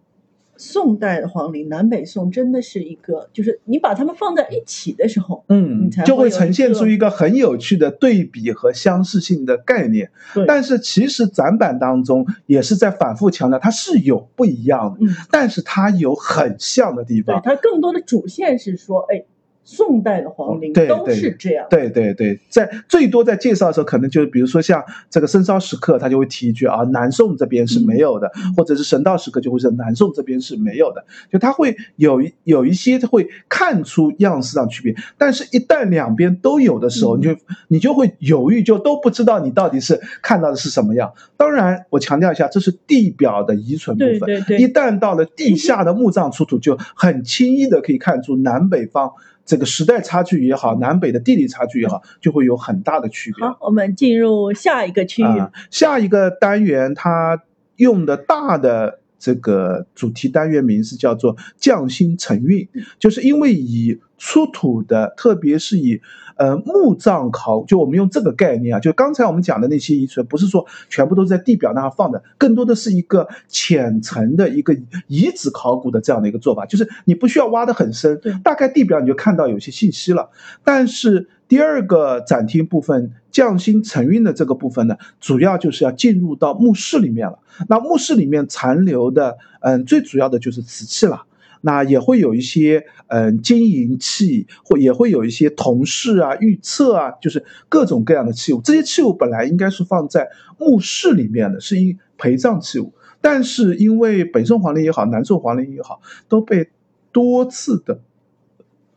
[0.61, 10.11] 宋代的皇陵，南北宋真的是一个，就是你把它们放在一起的时候，嗯你才，就会会有一个呈现出一个很有趣的对比和相似性的概念。
[10.35, 17.41] 对，但是其实展板当中也是在反复强调，它是有不一样的，嗯，但是它有很像的地对，方。
[17.43, 19.25] 它更多的主线是说，哎，
[19.71, 28.53] 宋代的皇陵都是这样，对对对，在最多在介绍的时候，可能就是比如说像这个生烧石刻，他就会提一句啊，南宋这边是没有的，嗯。
[28.57, 37.21] 或者是神道石刻就会说南宋这边是没有的，就他会有一有一些会看出样式上区别，但是一旦两边都有的时候，嗯。
[37.21, 37.37] 你就
[37.69, 41.13] 你就会犹豫，就都不知道你到底是看到的是什么样。
[41.37, 44.59] 当然，我强调一下，这是地表的遗存部分，对对对。
[44.59, 49.13] 一旦到了地下的墓葬出土，就很轻易的可以看出南北方
[49.51, 53.45] 这个时代差距也好，南北的地理差距也好，就会有很大的区别。
[53.45, 57.43] 好，我们进入下一个区域，啊，下一个单元它
[57.75, 62.69] 用的大的这个主题单元名是叫做“匠心承运”，
[63.01, 66.01] 就是因为以出土的，特别是以
[66.41, 74.75] 呃墓葬考，就我们用这个概念啊，就刚才我们讲的那些遗存，不是说全部都在地表那儿放的，更多的是一个浅层的一个
[75.07, 80.31] 遗址考古的这样的一个做法，就是你不需要挖得很深，大概地表你就看到有些信息了，
[80.65, 81.29] 但是。
[81.51, 87.41] 第二个展厅部分匠心承运的这个部分呢，主要就是要进入到墓室里面了。
[87.69, 91.25] 那墓室里面残留的，嗯，最主要的就是瓷器了。
[91.63, 98.61] 那也会有一些嗯金银器，或也会有一些同事啊、预测啊，就是各种各样的器物。
[98.63, 106.69] 这些器物本来应该是放在墓室里面的，是一陪葬器物，但是因为北宋皇陵也好，南宋皇陵也好，都被
[107.13, 108.01] 多次的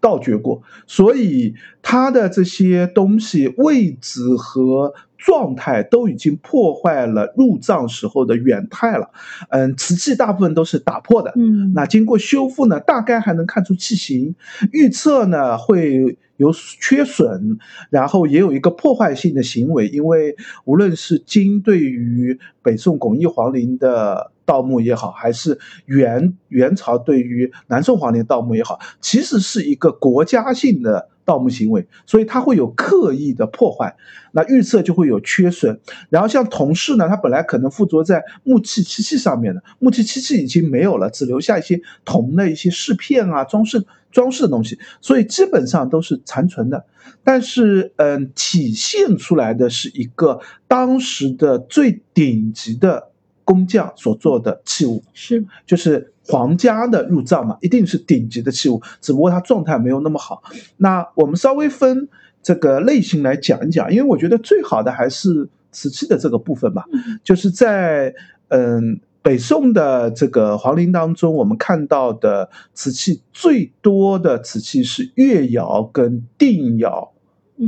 [0.03, 9.09] 盗掘过，所以它的这些东西位置和状态都已经破坏了入葬时候的原态了。
[9.49, 14.35] 嗯，瓷器大部分都是打破的，嗯，那经过修复呢，大概还能看出器型。
[14.73, 17.57] 预测呢会有缺损，
[17.89, 31.09] 然后也有一个破坏性的行为，因为无论是金对于北宋巩义皇陵的盗墓也好，还是元元朝对于南宋皇陵盗墓也好，其实是一个国家性的。
[31.25, 33.95] 盗墓行为，所以它会有刻意的破坏，
[34.33, 35.79] 那预测就会有缺损。
[36.09, 46.85] 然后像铜饰呢，它本来可能附着在木器漆器上面的，木器漆器已经没有了，只留下一些铜的一些饰片啊、装饰装饰的东西，所以基本上都是残存的。
[47.25, 53.09] 但是，嗯，体现出来的是一个当时的最顶级的
[53.43, 60.43] 工匠所做的器物，是就是皇家的入葬嘛，一定是顶级的器物，只不过它状态没有那么好。
[60.77, 62.07] 那我们稍微分
[62.41, 66.85] 这个类型来讲一讲，因为我觉得最好的还是瓷器的这个部分吧，
[67.23, 68.13] 就是在
[68.49, 77.13] 嗯北宋的这个皇陵当中，我们看到的瓷器最多的瓷器是越窑跟定窑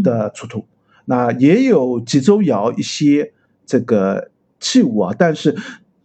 [0.03, 0.67] 的出土，
[1.05, 3.31] 那也有吉州窑一些
[3.65, 5.55] 这个器物啊，但是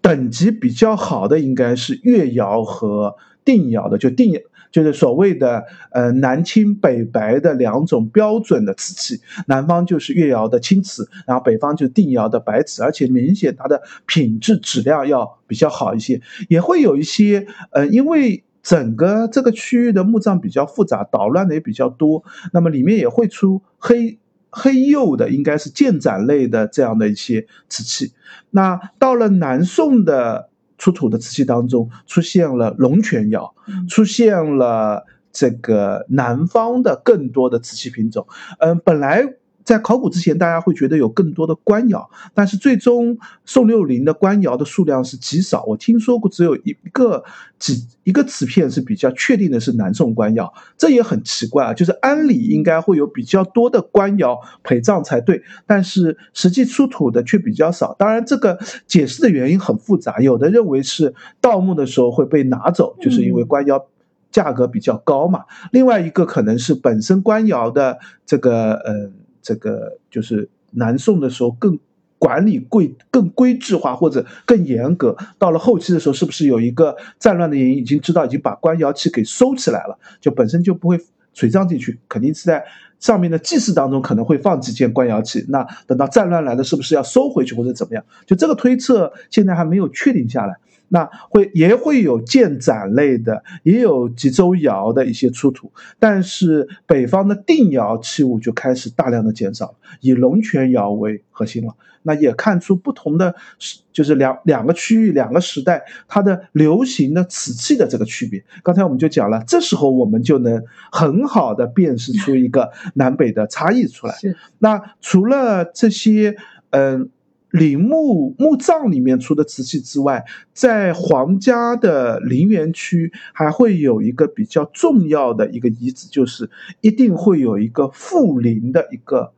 [0.01, 18.44] 等级比较好的应该是越窑和定窑的，就定就是所谓的呃南青北白的两种标准的瓷器，南方就是越窑的青瓷，然后北方就定窑的白瓷，而且明显它的品质质量要比较好一些，也会有一些呃因为。
[18.62, 24.18] 整个这个区域的墓葬比较复杂，捣乱的也比较多，那么里面也会出黑
[24.50, 28.12] 黑釉的，应该是建盏类的这样的一些瓷器。
[28.50, 30.50] 那到了南宋的
[30.81, 33.55] 出土的瓷器当中，出现了龙泉窑，
[33.88, 38.27] 出现了这个南方的更多的瓷器品种。
[38.59, 39.35] 嗯，本来。
[39.70, 45.62] 在考古之前，大家会觉得有更多的官窑，但是最终宋六陵的官窑的数量是极少。
[45.62, 47.22] 我听说过只有一个
[47.56, 51.72] 几一个瓷片是比较确定的是南宋官窑，这也很奇怪啊。
[51.72, 57.94] 就是安理应该会有比较多的官窑陪葬才对，但是实际出土的却比较少。
[57.96, 58.58] 当然，这个
[58.88, 63.87] 解释的原因很复杂，有的认为是盗墓的时候会被拿走，就是因为官窑。
[64.33, 65.40] 价格比较高嘛。
[65.73, 69.10] 另外一个可能是本身官窑的这个呃
[69.43, 71.79] 这个就是南宋的时候更
[72.19, 81.01] 管理规更规制化或者更严格，到了后期的时候是不是有一个战乱的原因已经知道已经把官窑器给收起来了，就本身就不会
[81.33, 82.65] 随葬进去，肯定是在。
[83.01, 88.05] 上面的祭祀当中可能会放几件官窑器，那等到战乱来了，是不是要收回去或者怎么样？
[88.27, 90.55] 就这个推测现在还没有确定下来。
[90.93, 101.75] 那会也会有建盏类的，也有吉州窑的一些出土，但是北方的定窑器物就开始大量的减少，以龙泉窑为核心了。
[102.03, 108.43] 那也看出不同的时，就是两两个区域、两个时代它的流行的瓷器的这个区别。
[108.65, 110.61] 刚才我们就讲了，这时候我们就能
[110.91, 114.17] 很好的辨识出一个南北的差异出来。
[114.59, 116.37] 那除了这些，
[116.71, 117.11] 嗯。
[117.51, 126.48] 陵墓墓葬里面出的瓷器之外，在皇家的陵园区还会有一个比较重要的一个遗址，就是
[126.81, 129.33] 一定会有一个富陵的一个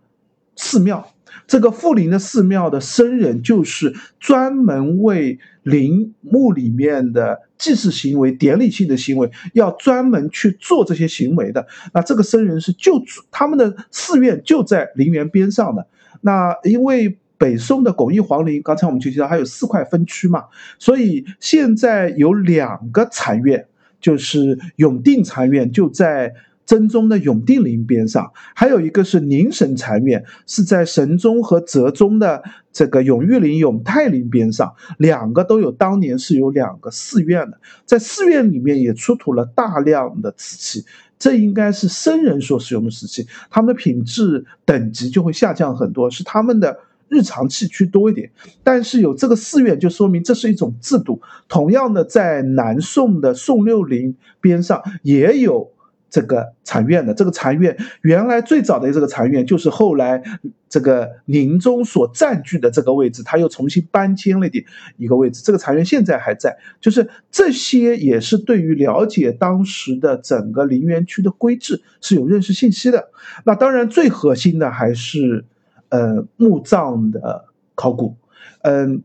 [0.57, 1.09] 寺庙。
[1.47, 11.67] 这个富陵的寺庙的僧人就是专门为陵墓里面的祭祀行为、典礼性的行为要专门去做这些行为的。
[11.95, 15.87] 那这个僧人是就他们的寺院就在陵园边上的。
[16.21, 17.19] 那因为。
[17.43, 20.45] 北宋的巩义皇陵，刚才我们就提到还有四块分区嘛，
[20.79, 23.67] 所以现在有两个禅院，
[24.01, 26.33] 就是永定禅院就在
[26.65, 40.87] 真宗的永定陵边上，还有一个是宁神禅院，是在神宗和哲宗的这个永裕陵、永泰陵边上，两个都有当年是有两个寺院的，在寺院里面也出土了大量的瓷器，
[41.19, 46.79] 这应该是僧人所使用的瓷器，他们的品质等级就会下降很多，是他们的。
[47.13, 48.31] 日常器区多一点，
[48.65, 51.21] 但是有这个寺院，就说明这是一种制度。
[51.47, 55.71] 同样的，在南宋的宋六陵边上也有
[56.09, 57.13] 这个禅院的。
[57.13, 60.23] 这个禅院原来最早的这个禅院，就是后来
[60.71, 64.65] 这个宁宗所占据的这个位置，他又重新搬迁了一点
[64.97, 65.43] 一个位置。
[65.45, 73.11] 这个禅院现在还在，就是这些也是对于了解当时的整个陵园区的规制是有认识信息的。
[73.45, 75.45] 那当然，最核心的还是。
[75.93, 78.17] 呃，墓葬的考古，
[78.63, 79.03] 嗯，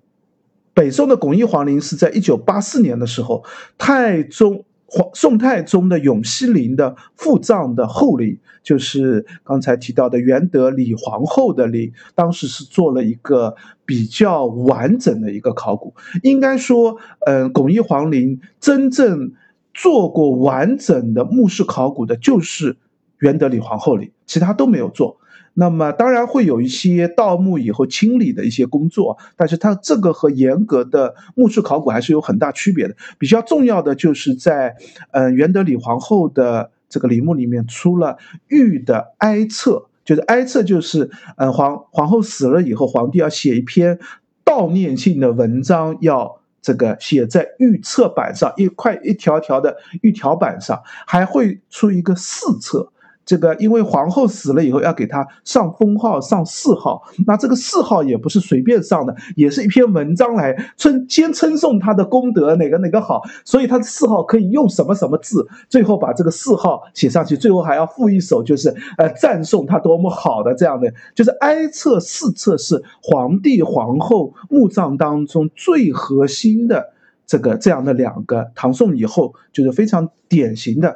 [0.73, 3.43] 北宋的巩义皇陵是在一九八四年的时候，
[3.77, 15.93] 太宗皇宋太宗的永熙陵的副葬的后陵，就是刚才提到的元德李皇后的陵，当时是做了一个比较完整的一个考古。
[16.23, 19.33] 应该说，嗯，巩义皇陵真正
[19.73, 22.77] 做过完整的墓室考古的，就是
[23.19, 25.17] 元德李皇后陵，其他都没有做。
[25.59, 32.95] 那么当然会有一些盗墓以后清理的一些工作，但是它这个和严格的墓室考古还是有很大区别的。
[33.17, 34.75] 比较重要的就是在，
[35.09, 43.97] 嗯，元德李皇后的这个陵墓里面出了玉的哀册，就是哀册就是，嗯，皇皇后死了以后，皇帝要写一篇
[44.45, 52.91] 悼念性的文章，要这个写在玉册板上，一块一条条的玉条板上，还会出一个四册。
[53.27, 76.93] 这个因为皇后死了以后要给她上封号上谥号，那这个谥号也不是随便上的，也是一篇文章来称先称颂她的功德哪个哪个好，所以她的谥号可以用什么什么字，最后把这个谥号写上去，最后还要附一首就是呃赞颂她多么好的这样的，就是哀册四册是皇帝皇后墓葬当中最核心的
[77.25, 80.95] 这个这样的两个唐宋以后就是非常典型的。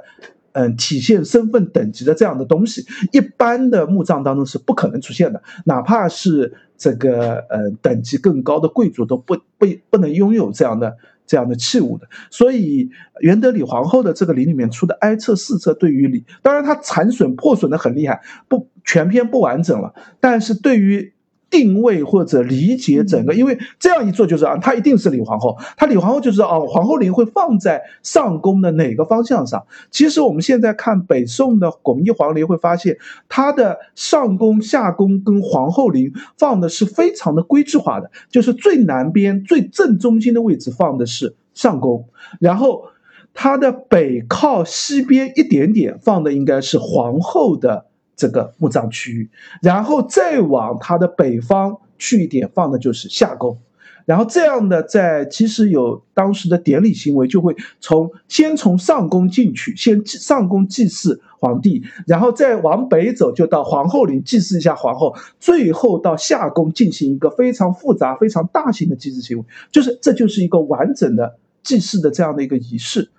[0.53, 12.07] 嗯，体现身份等级的这样的东西，一般的墓葬当中是不可能出现的，哪怕是这个呃等级更高的贵族都不不不能拥有这样的这样的器物的。
[12.29, 12.89] 所以
[13.19, 21.13] 元德李皇后的这个陵里面出的哀册四册，对于礼，当然它残损破损的很厉害，不全篇不完整了，但是对于。
[21.51, 29.63] 定位或者理解整个，因为这样一做就是啊，她一定是李皇后，她李皇后就是啊，皇后陵会放在上宫的哪个方向上？
[29.91, 32.97] 其实我们现在看北宋的巩义皇陵，会发现
[33.27, 42.07] 它的上宫、下宫跟皇后陵放的是非常的规制化的，就是最南边、最正中心的位置放的是上宫，
[42.39, 42.85] 然后
[43.33, 47.90] 它的北靠西边一点点放的应该是皇后的。
[48.15, 49.29] 这个墓葬区域，
[49.61, 53.57] 然后再往它的北方去一点，放的就是夏宫，
[54.05, 73.09] 然后这样的在其实有当时的典礼行为，就会从先从上宫进去，先上宫祭祀皇帝，然后再往北走，就到皇后陵祭祀一下皇后，最后到夏宫进行一个非常复杂、非常大型的祭祀行为，就是这就是一个完整的祭祀的这样的一个仪式。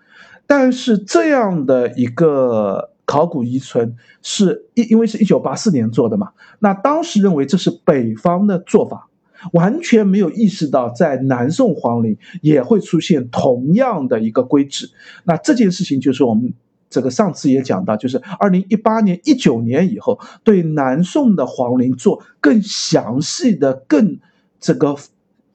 [0.47, 6.31] 但是这样的一个考古遗存是一，因为是一九八四年做的嘛，
[6.61, 9.09] 那当时认为这是北方的做法，
[9.53, 14.91] 完全没有意识到在南宋皇陵也会出现同样的一个规制。
[15.25, 16.55] 那这件事情就是我们
[16.89, 24.19] 这个上次也讲到，就是二零一八年、一九年以后，对南宋的皇陵做更详细的、更
[24.61, 24.97] 这个。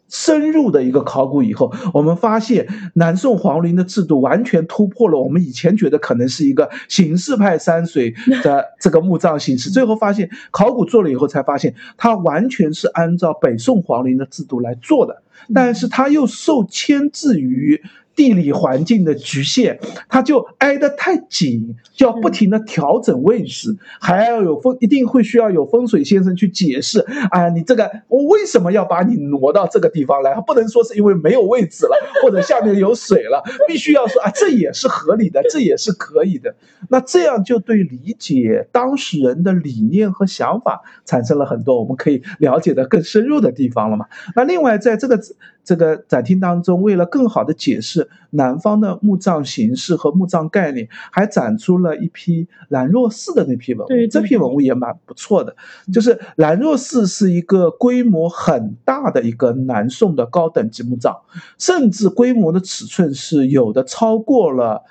[0.10, 15.22] 深入的一个考古以后，我们发现南宋皇陵的制度完全突破了我们以前觉得可能是一个形式派山水的这个墓葬形式，最后发现考古做了以后才发现，它完全是按照北宋皇陵的制度来做的，
[15.54, 17.82] 但是它又受牵制于。
[18.18, 19.78] 地理环境的局限，
[20.10, 27.00] 它就挨得太紧，就要不停的调整位置，还要有风，一定会需要有风水先生去解释。
[27.30, 30.34] 哎，你这个我为什么要把你挪到这个地方来？
[30.48, 36.56] 不能说是因为没有位置了， 或者下面有水了，必须要说啊，这也是合理的，这也是可以的。
[36.90, 44.08] 那这样就对理解当事人的理念和想法产生了很多我们可以了解的更深入的地方了嘛？
[44.36, 45.22] 那另外在这个。
[45.68, 53.90] 这个展厅当中，为了更好的解释南方的墓葬形式和墓葬概念，还展出了一批兰若寺的那批文物。
[53.90, 55.54] 对，这批文物也蛮不错的。
[55.92, 61.14] 就是兰若寺是一个规模很大的一个南宋的高等级墓葬，
[61.58, 64.84] 甚至规模的尺寸是有的超过了。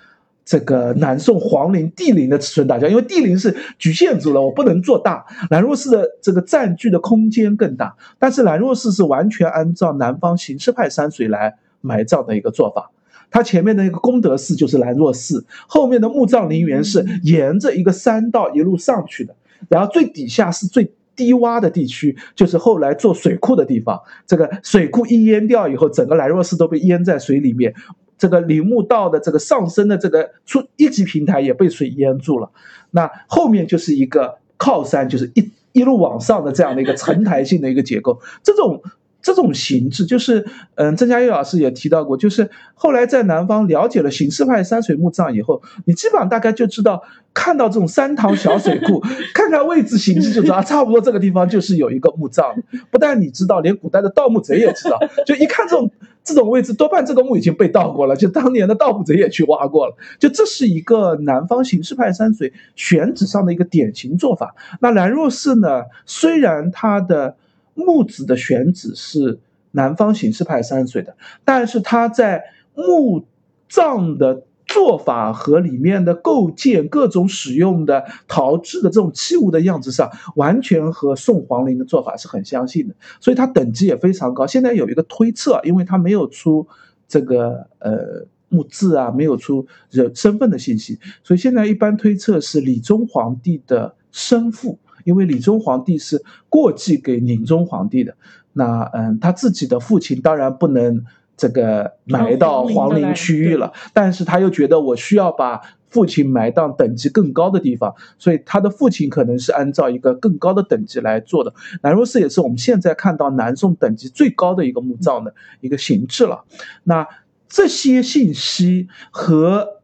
[0.47, 5.27] 这个南宋皇陵帝陵的尺寸大小，因为帝陵是局限住了，我不能做大。
[5.51, 12.93] 兰若寺的这个占据的空间更大，但是兰若寺是完全按照南方形式派山水来埋葬的一个做法。
[13.29, 19.35] 它前面的一个功德寺就是兰若寺，后面的墓葬陵园是沿着一个山道一路上去的，
[19.69, 24.01] 然后最底下是最低洼的地区，就是后来做水库的地方。
[24.29, 27.75] 这个水库一淹掉以后，整个兰若寺都被淹在水里面。
[28.19, 32.51] 这个陵墓道的这个上升的这个出一级平台也被水淹住了，
[32.91, 38.83] 那后面就是一个靠山，就是一一路往上的这样的一个层台性的一个结构，这种。
[39.23, 40.47] 这种形制就是，
[40.77, 47.03] 嗯，郑佳玉老师也提到过，就是后来在南方了解了形式派山水墓葬以后，你基本上大概就知道，
[47.35, 49.01] 看到这种山塘小水库，
[49.35, 52.55] 看看位置形制就知道，差不多这个地方就是有一个墓葬。
[52.93, 54.97] 不但你知道，连古代的盗墓贼也知道，
[55.27, 55.91] 就一看这种
[56.27, 59.97] 这种位置，多半这个墓已经被盗过了，就当年的盗墓贼也去挖过了。
[60.19, 64.57] 就这是一个南方形式派山水选址上的一个典型做法。
[64.81, 67.37] 那兰若寺呢，虽然它的
[67.75, 69.39] 墓址的选址是
[69.71, 72.43] 南方形式派山水的，但是它在
[72.75, 73.25] 墓
[73.69, 74.43] 葬的
[74.77, 84.47] 做法和里面的构建、各种使用的陶制的这种器物的样子上，完全和宋皇陵的做法是很相信的，所以它等级也非常高。
[84.47, 86.69] 现在有一个推测，因为它没有出
[87.09, 94.79] 这个呃墓志啊，没有出人身份的信息，所以现在一般推测是李宗皇帝的生父。
[95.05, 98.13] 因为李宗皇帝是过继给宁宗皇帝的，
[98.53, 101.05] 那嗯，他自己的父亲当然不能
[101.37, 111.53] 这个埋到皇陵区域了，但是他又觉得我需要把父亲埋到等级更高的地方，所以他的父亲可能是按照一个更高的等级来做的。
[111.83, 116.45] 南若寺也是我们现在看到南宋等级最高的一个墓葬的一个形制了。
[116.85, 117.07] 那
[117.49, 119.76] 这些信息和。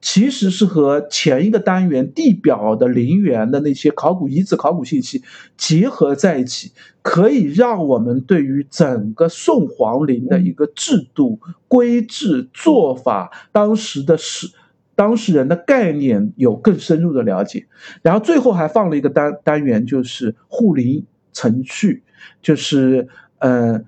[0.00, 5.22] 其实是和前一个单元地表的陵园的那些考古遗址、考古信息
[5.56, 6.72] 结合在一起，
[7.02, 11.38] 可以让我们对于整个宋皇陵的一个制度、
[11.68, 14.48] 规制、做法、当时的史、
[14.94, 17.66] 当事人的概念有更深入的了解。
[18.02, 22.02] 然后最后还放了一个单单元，就是护陵程序，
[22.40, 23.84] 就是嗯。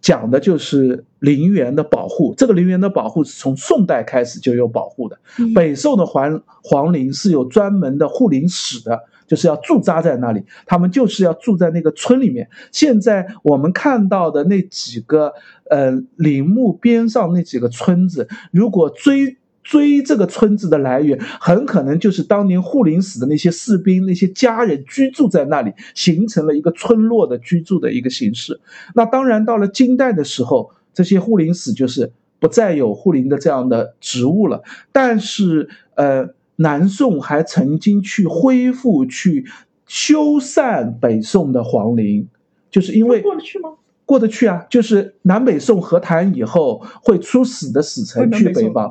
[0.00, 5.18] 讲的就是陵园的保护，这个陵园的保护是从宋代开始就有保护的。
[5.54, 12.48] 北宋的皇皇陵是有专门的护陵使的，就是要驻扎在那里，他们就是要住在那个村里面。
[12.72, 15.32] 现在我们看到的那几个
[15.70, 19.36] 呃陵墓边上那几个村子，如果追。
[19.64, 28.58] 追这个村子的来源，很可能就是当年护陵使的那些士兵、那些家人居住在那里，形成了一个村落的居住的一个形式。
[28.94, 34.64] 那当然，到了金代的时候，这些护林使就是不再有护林的这样的职务了。
[34.90, 39.46] 但是，呃，南宋还曾经去恢复、去
[39.86, 42.26] 修缮北宋的皇陵，
[42.68, 43.74] 就是因为过得去吗？
[44.08, 48.86] 过得去啊，就是南北宋和谈以后会出使的使臣去北方。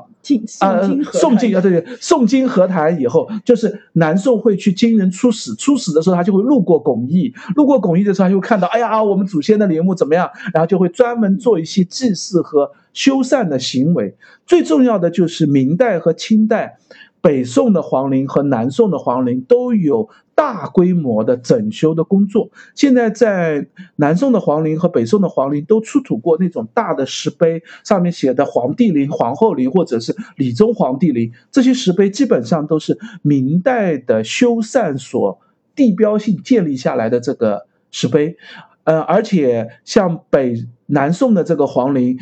[0.59, 0.80] 啊，
[1.11, 14.15] 宋金啊，对对，宋金和谈以后，就是南宋会去金人出使，出使的时候他就会路过巩义，路过巩义的时候他就会看到，哎呀，我们祖先的陵墓怎么样，然后就会专门做一些祭祀和修缮的行为。
[14.45, 16.78] 最重要的就是明代和清代。
[17.20, 20.07] 北宋的皇陵和南宋的皇陵都有
[20.38, 22.51] 大规模的整修的工作。
[22.75, 23.65] 现在在
[23.95, 31.33] 南宋的皇陵和北宋的皇陵都出土过那种大的石碑，上面写的“皇帝陵”“皇后陵”或者是“理宗皇帝陵”。
[31.51, 35.39] 这些石碑基本上都是明代的修缮所
[35.75, 38.38] 地标性建立下来的这个石碑。
[38.83, 42.19] 呃，而且像北南宋的这个皇陵。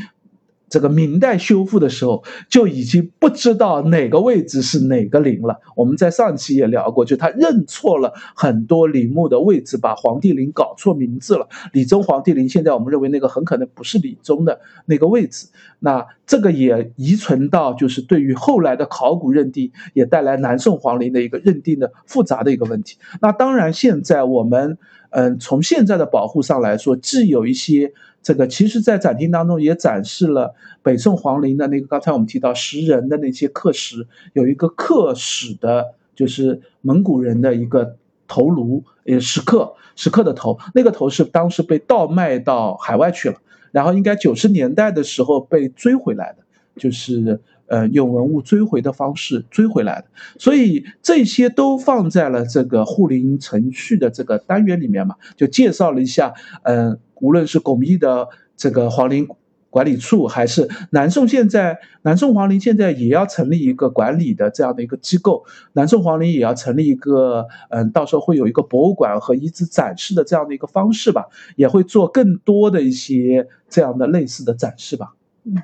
[0.68, 5.60] 这个明代修复的时候就已经不知道哪个位置是哪个陵了。
[5.76, 11.48] 我们在上期也聊过，就他认错了很多陵墓的位置，把皇帝陵搞错名字了。
[11.72, 15.48] 李宗皇帝陵现在我们认为那个很可能不是李宗的那个位置。
[15.80, 22.98] 那这个也遗存到，就是对于后来的考古认定也带来南宋皇陵的一个认定的复杂的一个问题。
[23.22, 24.78] 那当然，现在我们
[25.12, 27.94] 嗯从现在的保护上来说，既有一些。
[28.26, 37.98] 这个其实，在展厅当中也展示了北宋皇陵的那个，刚才我们提到石人的那些刻石，有一个刻史的，就是蒙古人的一个
[38.28, 43.36] 头颅，呃，石刻，石刻的头，那个头是当时被盗卖到海外去了，
[43.72, 46.38] 然后应该九十年代的时候被追回来的，
[46.78, 50.06] 就是呃用文物追回的方式追回来的，
[50.38, 57.00] 所以这些都放在了这个护林程序的这个单元里面嘛，就介绍了一下，嗯。
[57.22, 59.26] 无论是巩义的这个皇陵
[59.70, 75.16] 管理处，还是南宋现在南宋皇陵现在也要成立一个管理的这样的一个机构，南宋皇陵也要成立一个，嗯，到时候会有一个博物馆和遗址展示的这样的一个方式吧，也会做更多的一些这样的类似的展示吧。
[75.46, 75.56] 嗯，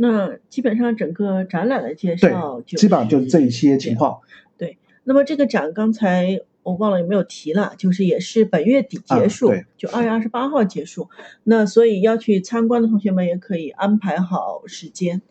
[0.00, 4.18] 那基本上整个展览的介绍，基本上就是这一些情况。
[4.56, 6.40] 对，那么这个展刚才。
[6.64, 11.08] 我忘了有没有提了，就是也是本月底结束，就二月二十八号结束。
[11.44, 15.22] 那所以要去参观的同学们也可以安排好时间。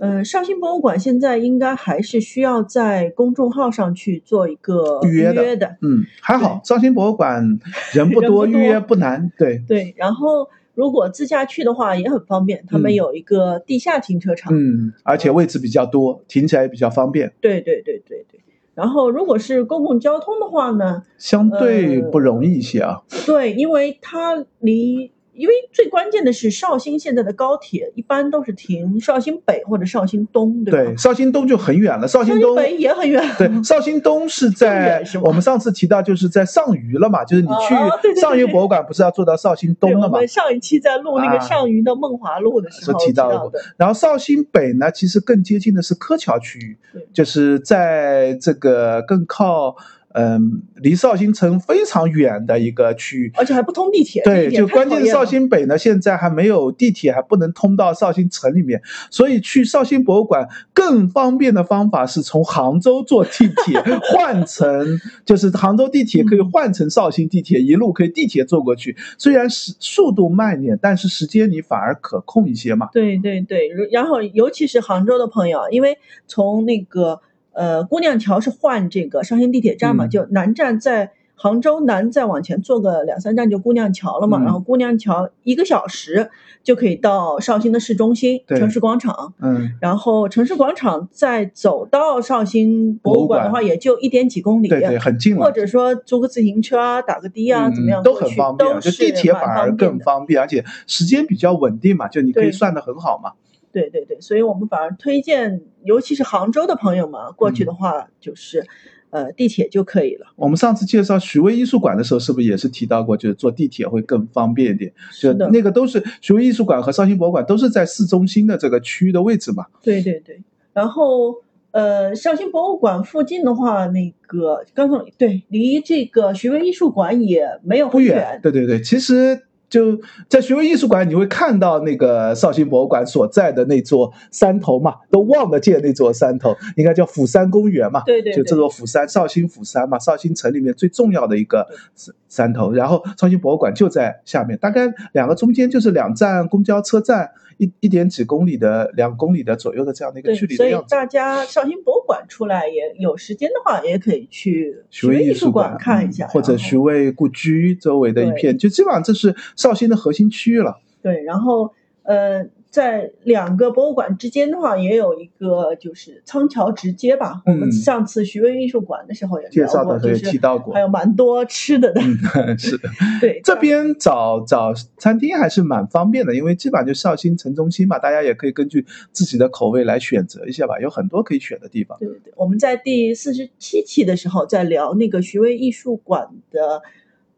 [0.00, 5.76] 呃，绍兴博物馆现在应该还是需要在公众号上去做一个预约的。
[5.82, 7.58] 嗯，还好，绍兴博物馆
[7.92, 9.30] 人 不多，预约不难。
[9.36, 10.48] 对对，然后
[10.78, 14.54] 如果自驾去的话也很方便，他们有一个地下停车场。
[14.54, 17.32] 嗯，而且位置比较多，停起来也比较方便。
[17.40, 18.40] 对对对对对。
[18.76, 23.02] 然后，如果是公共交通的话呢，相对不容易一些啊。
[23.26, 25.10] 对，因为它离。
[25.38, 30.90] 因为最关键的是绍兴现在的高铁一般都是停绍兴北或者绍兴东，对吧？
[30.90, 33.22] 对，绍兴东就很远了，绍兴东北也很远。
[33.38, 40.14] 对，绍兴东是在 我们上次提到就是在上虞了嘛，就是你去上虞博物馆不是要坐到绍兴东了嘛？
[40.14, 43.52] 我们上一期在录那个上虞的梦华录的时候提到过。
[43.76, 46.78] 然后绍兴北呢，其实更接近的是柯桥区域，
[47.14, 49.76] 就是在这个更靠。
[50.18, 54.20] 嗯，离绍兴城非常远的一个区域，而且还不通地铁。
[54.24, 68.96] 对，就关键绍兴北呢，现在还没有地铁，还不能通到绍兴城里面，所以去绍兴博物馆更方便的方法是从杭州坐地铁 换乘，就是杭州地铁可以换乘绍兴地铁，一路可以地铁坐过去。
[69.18, 72.88] 虽然时速度慢一点，但是时间你反而可控一些嘛。
[72.92, 75.96] 对对对，然后尤其是杭州的朋友，因为
[76.26, 77.20] 从那个。
[77.58, 80.06] 呃，姑娘桥是换这个绍兴地铁站嘛？
[80.06, 84.40] 就南站在杭州南，再往前坐个两三站就姑娘桥了嘛。
[84.44, 86.30] 然后姑娘桥一个小时
[86.62, 89.34] 就可以到绍兴的市中心城市广场。
[89.40, 95.44] 嗯，然后城市广场再走到绍兴博物馆的话，也就一点几公里，对对，很近了。
[95.44, 98.80] 或者说租个自行车啊，打个的啊，怎么样都很方便。
[98.80, 103.30] 就地铁反而更方便，而且时间比较稳定嘛，就你可以算的很好嘛。
[103.30, 108.66] 对对对对，所以我们反而推荐，尤其是杭州的朋友们过去的话，就是，
[109.10, 110.26] 呃，地铁就可以了。
[110.36, 114.92] 我们上次介绍徐渭艺术馆的时候，是不是也是提到过，就是坐地铁会更方便一点？
[115.10, 119.66] 是的，那个都是徐渭艺术馆和绍兴博物馆都是在市中心的这个区域的位置嘛。
[119.82, 120.42] 对对对，
[120.72, 121.34] 然后
[121.70, 128.40] 呃，绍兴博物馆附近的话，那个刚才对，离这个徐渭艺术馆也没有不远。
[128.42, 129.42] 对对对，其实。
[129.68, 138.02] 就在学位艺术馆，你会看到那个绍兴博物馆所在的那座山头嘛，都望得见那座山头，应该叫釜山公园嘛。
[138.06, 142.72] 对对，就这座釜山，绍兴釜山嘛，绍兴城里面最重要的一个山山头。
[142.72, 147.30] 然后绍兴博物馆就在下面，大概两个中间就是两站公交车站。
[147.58, 160.78] 一一点几公里的两公里的左右的这样的一个距离的样子，所以大家绍兴博物馆出来也有时间的话，也可以去徐渭艺术馆看一下，或者徐渭故居周围的一片，就基本上这是绍兴的核心区域了。
[161.02, 161.72] 对，然后
[162.04, 167.42] 呃，在两个博物馆之间的话，也有一个就是仓桥直街吧。
[167.46, 170.80] 我们嗯上次徐闻艺术馆的时候也介绍的时候也就是提到过还。
[170.80, 172.00] 有蛮多吃的的。
[172.00, 172.88] 嗯， 是的，
[173.20, 181.98] 对，这边找找餐厅还是蛮方便的，因为基本上就绍兴城中心嘛，大家也可以根据自己的口味来选择一下吧，有很多可以选的地方。
[181.98, 186.82] 对对对，我们在第四十七期的时候，在聊那个徐闻艺术馆的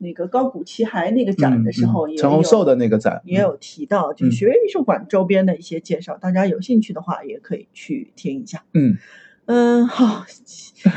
[0.02, 8.64] 那个高古奇骸那个展的时候，也有嗯陈洪寿的那个展也有提到，就是嗯徐汇艺术馆周边的一些介绍，大家有兴趣的话也可以去听一下。
[8.72, 8.96] 嗯，
[9.46, 10.24] 嗯，好，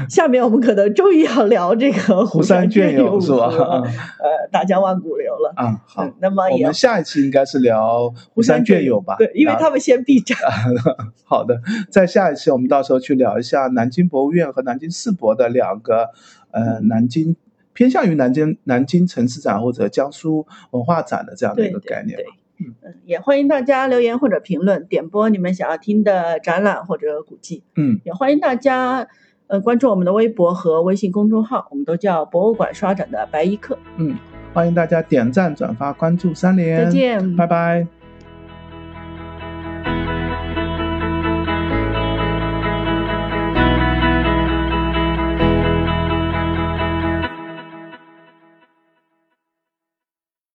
[0.10, 3.48] 下面我们可能终于要聊这个 湖山卷卷友是吧？
[3.50, 5.54] 呃，大江万古流了。
[5.56, 9.16] 啊，好嗯，那么也我们下一期应该是聊湖山卷友吧？
[9.18, 10.38] 对，因为他们先闭展。
[11.26, 11.60] 好的，
[11.92, 16.10] 在下一期我们到时候去聊一下南京博物院和南京世博的两个
[16.52, 17.36] 呃南京
[17.74, 22.32] 偏向于南京南京城市展或者江苏文化展的这样的一个概念对吧。
[22.60, 29.08] 嗯，也欢迎大家留言或者评论点播你们想要听的展览或者古迹，嗯，也欢迎大家
[29.48, 33.78] 呃关注我们的微博和微信公众号，我们都叫博物馆刷展的白衣客。
[33.98, 34.16] 嗯
[34.54, 38.03] 欢迎大家点赞、转发、关注三连，再见，拜拜。